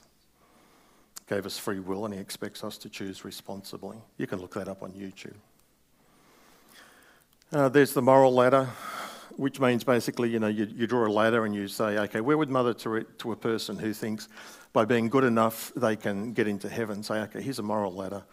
He 1.19 1.35
gave 1.35 1.45
us 1.45 1.57
free 1.57 1.81
will 1.81 2.05
and 2.05 2.13
He 2.13 2.19
expects 2.21 2.63
us 2.63 2.77
to 2.77 2.87
choose 2.87 3.25
responsibly. 3.25 3.97
You 4.17 4.25
can 4.25 4.39
look 4.39 4.53
that 4.53 4.69
up 4.69 4.83
on 4.83 4.93
YouTube. 4.93 5.35
Uh, 7.51 7.67
there's 7.67 7.93
the 7.93 8.01
moral 8.01 8.33
ladder 8.33 8.69
which 9.37 9.59
means 9.59 9.83
basically, 9.83 10.29
you 10.29 10.39
know, 10.39 10.47
you, 10.47 10.67
you 10.75 10.87
draw 10.87 11.07
a 11.07 11.11
ladder 11.11 11.45
and 11.45 11.53
you 11.55 11.67
say, 11.67 11.97
okay, 11.97 12.21
where 12.21 12.37
would 12.37 12.49
Mother 12.49 12.73
Teresa, 12.73 13.07
to 13.19 13.31
a 13.31 13.35
person 13.35 13.77
who 13.77 13.93
thinks 13.93 14.27
by 14.73 14.85
being 14.85 15.09
good 15.09 15.23
enough 15.23 15.71
they 15.75 15.95
can 15.95 16.33
get 16.33 16.47
into 16.47 16.69
heaven, 16.69 17.03
say, 17.03 17.21
okay, 17.21 17.41
here's 17.41 17.59
a 17.59 17.63
moral 17.63 17.93
ladder. 17.93 18.23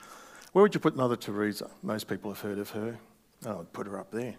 Where 0.53 0.63
would 0.63 0.75
you 0.75 0.81
put 0.81 0.97
Mother 0.97 1.17
Teresa? 1.17 1.71
Most 1.83 2.09
people 2.09 2.31
have 2.33 2.41
heard 2.41 2.59
of 2.59 2.71
her. 2.71 2.99
I 3.47 3.53
would 3.53 3.73
put 3.73 3.87
her 3.87 3.99
up 3.99 4.11
there. 4.11 4.35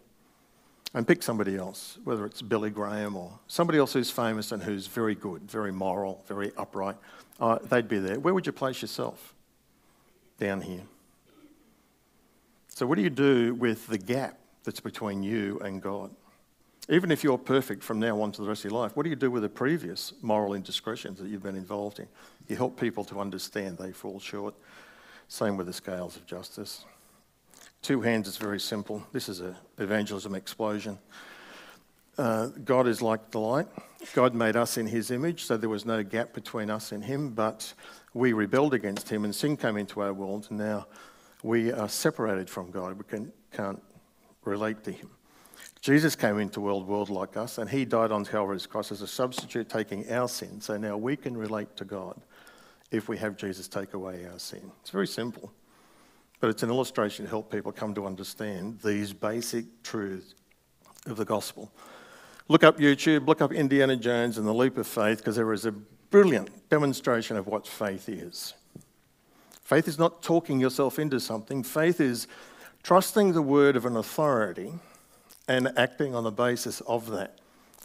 And 0.94 1.08
pick 1.08 1.24
somebody 1.24 1.56
else, 1.56 2.00
whether 2.04 2.26
it's 2.26 2.42
Billy 2.42 2.70
Graham 2.70 3.16
or 3.16 3.40
somebody 3.48 3.80
else 3.80 3.94
who's 3.94 4.12
famous 4.12 4.52
and 4.52 4.62
who's 4.62 4.88
very 4.88 5.16
good, 5.16 5.50
very 5.50 5.72
moral, 5.72 6.24
very 6.28 6.52
upright. 6.58 6.98
Uh, 7.40 7.60
they'd 7.64 7.88
be 7.88 7.98
there. 7.98 8.20
Where 8.20 8.34
would 8.34 8.46
you 8.46 8.52
place 8.52 8.82
yourself? 8.82 9.34
Down 10.38 10.60
here. 10.60 10.82
So, 12.68 12.86
what 12.86 12.96
do 12.96 13.04
you 13.04 13.10
do 13.10 13.54
with 13.54 13.88
the 13.88 13.98
gap 13.98 14.38
that's 14.64 14.80
between 14.80 15.24
you 15.24 15.60
and 15.60 15.82
God? 15.82 16.12
Even 16.90 17.12
if 17.12 17.24
you're 17.24 17.38
perfect 17.38 17.84
from 17.84 18.00
now 18.00 18.20
on 18.22 18.32
to 18.32 18.42
the 18.42 18.48
rest 18.48 18.66
of 18.66 18.72
your 18.72 18.80
life, 18.80 18.96
what 18.96 19.04
do 19.04 19.10
you 19.10 19.16
do 19.16 19.32
with 19.32 19.44
the 19.44 19.50
previous 19.50 20.14
moral 20.22 20.54
indiscretions 20.54 21.20
that 21.20 21.28
you've 21.28 21.44
been 21.44 21.56
involved 21.56 22.00
in? 22.00 22.08
You 22.48 22.56
help 22.56 22.80
people 22.80 23.04
to 23.06 23.20
understand 23.20 23.78
they 23.78 23.92
fall 23.92 24.20
short. 24.20 24.56
Same 25.28 25.58
with 25.58 25.68
the 25.68 25.74
scales 25.74 26.16
of 26.16 26.26
justice. 26.26 26.86
Two 27.82 28.02
hands 28.02 28.28
is 28.28 28.38
very 28.38 28.60
simple. 28.60 29.06
This 29.12 29.30
is 29.30 29.40
an 29.40 29.56
evangelism 29.78 30.36
explosion. 30.36 30.98
Uh, 32.18 32.48
God 32.66 32.88
is 32.88 33.02
like 33.02 33.32
the 33.32 33.40
light. 33.40 33.68
God 34.14 34.36
made 34.36 34.56
us 34.56 34.78
in 34.78 34.88
his 34.88 35.12
image, 35.12 35.46
so 35.46 35.58
there 35.58 35.70
was 35.70 35.86
no 35.86 36.04
gap 36.04 36.34
between 36.34 36.70
us 36.70 36.92
and 36.92 37.04
him, 37.04 37.30
but 37.30 37.74
we 38.14 38.34
rebelled 38.34 38.74
against 38.74 39.10
him 39.10 39.24
and 39.24 39.34
sin 39.34 39.56
came 39.56 39.78
into 39.78 40.02
our 40.02 40.14
world, 40.14 40.48
and 40.50 40.60
now 40.60 40.88
we 41.44 41.72
are 41.72 41.88
separated 41.88 42.50
from 42.50 42.70
God. 42.70 42.98
We 42.98 43.06
can, 43.06 43.32
can't 43.54 43.82
relate 44.44 44.84
to 44.84 44.92
him. 44.92 45.10
Jesus 45.82 46.16
came 46.16 46.38
into 46.38 46.62
world, 46.62 46.88
world 46.88 47.10
like 47.10 47.36
us, 47.36 47.58
and 47.58 47.68
he 47.68 47.86
died 47.86 48.12
on 48.12 48.24
Calvary's 48.24 48.68
cross 48.68 48.92
as 48.92 49.02
a 49.02 49.08
substitute, 49.08 49.68
taking 49.68 50.10
our 50.12 50.28
sin. 50.28 50.62
So 50.62 50.78
now 50.78 50.96
we 50.96 51.16
can 51.16 51.36
relate 51.36 51.76
to 51.78 51.86
God 51.86 52.22
if 52.92 53.10
we 53.10 53.18
have 53.18 53.36
Jesus 53.36 53.68
take 53.68 53.96
away 53.96 54.28
our 54.32 54.38
sin. 54.38 54.72
It's 54.82 54.92
very 54.92 55.08
simple, 55.08 55.52
but 56.40 56.52
it's 56.52 56.62
an 56.62 56.70
illustration 56.70 57.26
to 57.26 57.30
help 57.30 57.52
people 57.52 57.72
come 57.72 57.96
to 57.96 58.06
understand 58.06 58.80
these 58.84 59.12
basic 59.12 59.66
truths 59.82 60.36
of 61.08 61.18
the 61.18 61.26
gospel. 61.26 61.72
Look 62.48 62.64
up 62.64 62.78
YouTube, 62.78 63.26
look 63.26 63.42
up 63.42 63.52
Indiana 63.52 63.96
Jones 63.96 64.38
and 64.38 64.46
the 64.46 64.54
leap 64.54 64.78
of 64.78 64.86
faith, 64.86 65.18
because 65.18 65.36
there 65.36 65.52
is 65.52 65.66
a 65.66 65.72
brilliant 65.72 66.70
demonstration 66.70 67.38
of 67.38 67.48
what 67.48 67.66
faith 67.66 68.08
is. 68.08 68.54
Faith 69.64 69.88
is 69.88 69.98
not 69.98 70.22
talking 70.22 70.60
yourself 70.60 71.00
into 71.00 71.20
something, 71.20 71.64
faith 71.64 72.00
is 72.00 72.28
trusting 72.84 73.34
the 73.34 73.42
word 73.42 73.76
of 73.76 73.88
an 73.88 73.96
authority 73.96 74.74
and 75.52 75.78
acting 75.78 76.16
on 76.16 76.24
the 76.24 76.32
basis 76.32 76.80
of 76.82 77.10
that. 77.10 77.38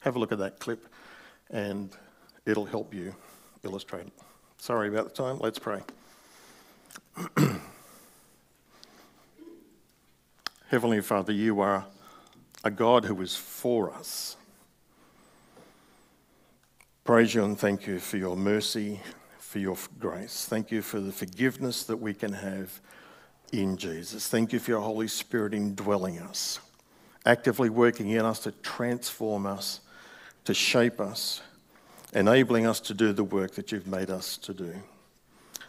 Have 0.03 0.15
a 0.15 0.21
look 0.21 0.31
at 0.31 0.39
that 0.39 0.61
clip 0.61 0.87
and 1.51 1.91
it'll 2.45 2.65
help 2.65 2.95
you 2.95 3.13
illustrate 3.65 4.07
it. 4.07 4.13
Sorry 4.59 4.89
about 4.89 5.09
the 5.09 5.23
time, 5.23 5.41
let's 5.41 5.59
pray. 5.59 5.83
Heavenly 10.69 11.01
Father, 11.01 11.33
you 11.33 11.59
are 11.59 11.85
a 12.63 12.71
God 12.71 13.05
who 13.05 13.21
is 13.21 13.35
for 13.35 13.93
us. 13.93 14.37
Praise 17.03 17.35
you 17.35 17.43
and 17.43 17.59
thank 17.59 17.89
you 17.89 17.99
for 17.99 18.17
your 18.17 18.37
mercy, 18.37 19.01
for 19.39 19.59
your 19.59 19.77
grace. 19.99 20.47
Thank 20.49 20.71
you 20.71 20.83
for 20.83 21.01
the 21.01 21.11
forgiveness 21.11 21.83
that 21.83 21.97
we 21.97 22.15
can 22.15 22.33
have 22.33 22.81
in 23.53 23.77
Jesus. 23.77 24.29
Thank 24.29 24.53
you 24.53 24.61
for 24.61 24.71
your 24.71 24.83
Holy 24.83 25.09
Spirit 25.09 25.53
indwelling 25.53 26.21
us 26.21 26.61
actively 27.27 27.69
working 27.69 28.11
in 28.11 28.25
us 28.25 28.39
to 28.41 28.53
transform 28.63 29.47
us, 29.47 29.81
to 30.45 30.55
shape 30.55 31.01
us, 31.01 31.43
enabling 32.15 32.67
us 32.67 32.81
to 32.81 32.95
do 32.95 33.13
the 33.13 33.25
work 33.25 33.53
that 33.57 33.73
you've 33.73 33.87
made 33.87 34.09
us 34.09 34.37
to 34.39 34.55
do. 34.55 34.73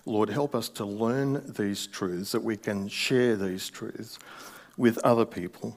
Lord, 0.06 0.30
help 0.30 0.56
us 0.56 0.70
to 0.70 0.86
learn 0.86 1.44
these 1.58 1.88
truths, 1.88 2.32
that 2.32 2.44
we 2.44 2.56
can 2.56 2.88
share 2.88 3.36
these 3.36 3.70
truths 3.70 4.18
with 4.78 4.98
other 5.00 5.26
people 5.26 5.76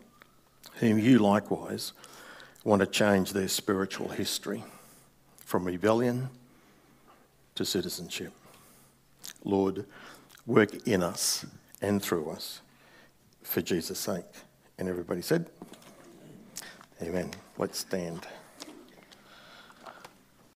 whom 0.75 0.99
you 0.99 1.19
likewise 1.19 1.93
want 2.63 2.81
to 2.81 2.87
change 2.87 3.33
their 3.33 3.49
spiritual 3.49 4.09
history 4.09 4.63
from 5.45 5.65
rebellion 5.65 6.29
to 7.55 7.65
citizenship. 7.65 8.33
Lord, 9.45 9.87
work 10.47 10.87
in 10.87 11.03
us 11.03 11.45
and 11.83 12.01
through 12.01 12.31
us 12.31 12.61
for 13.43 13.63
Jesus' 13.63 13.99
sake. 13.99 14.25
And 14.79 14.89
everybody 14.89 15.23
said, 15.23 15.51
Amen. 17.03 17.31
Let's 17.59 17.79
stand. 17.79 18.27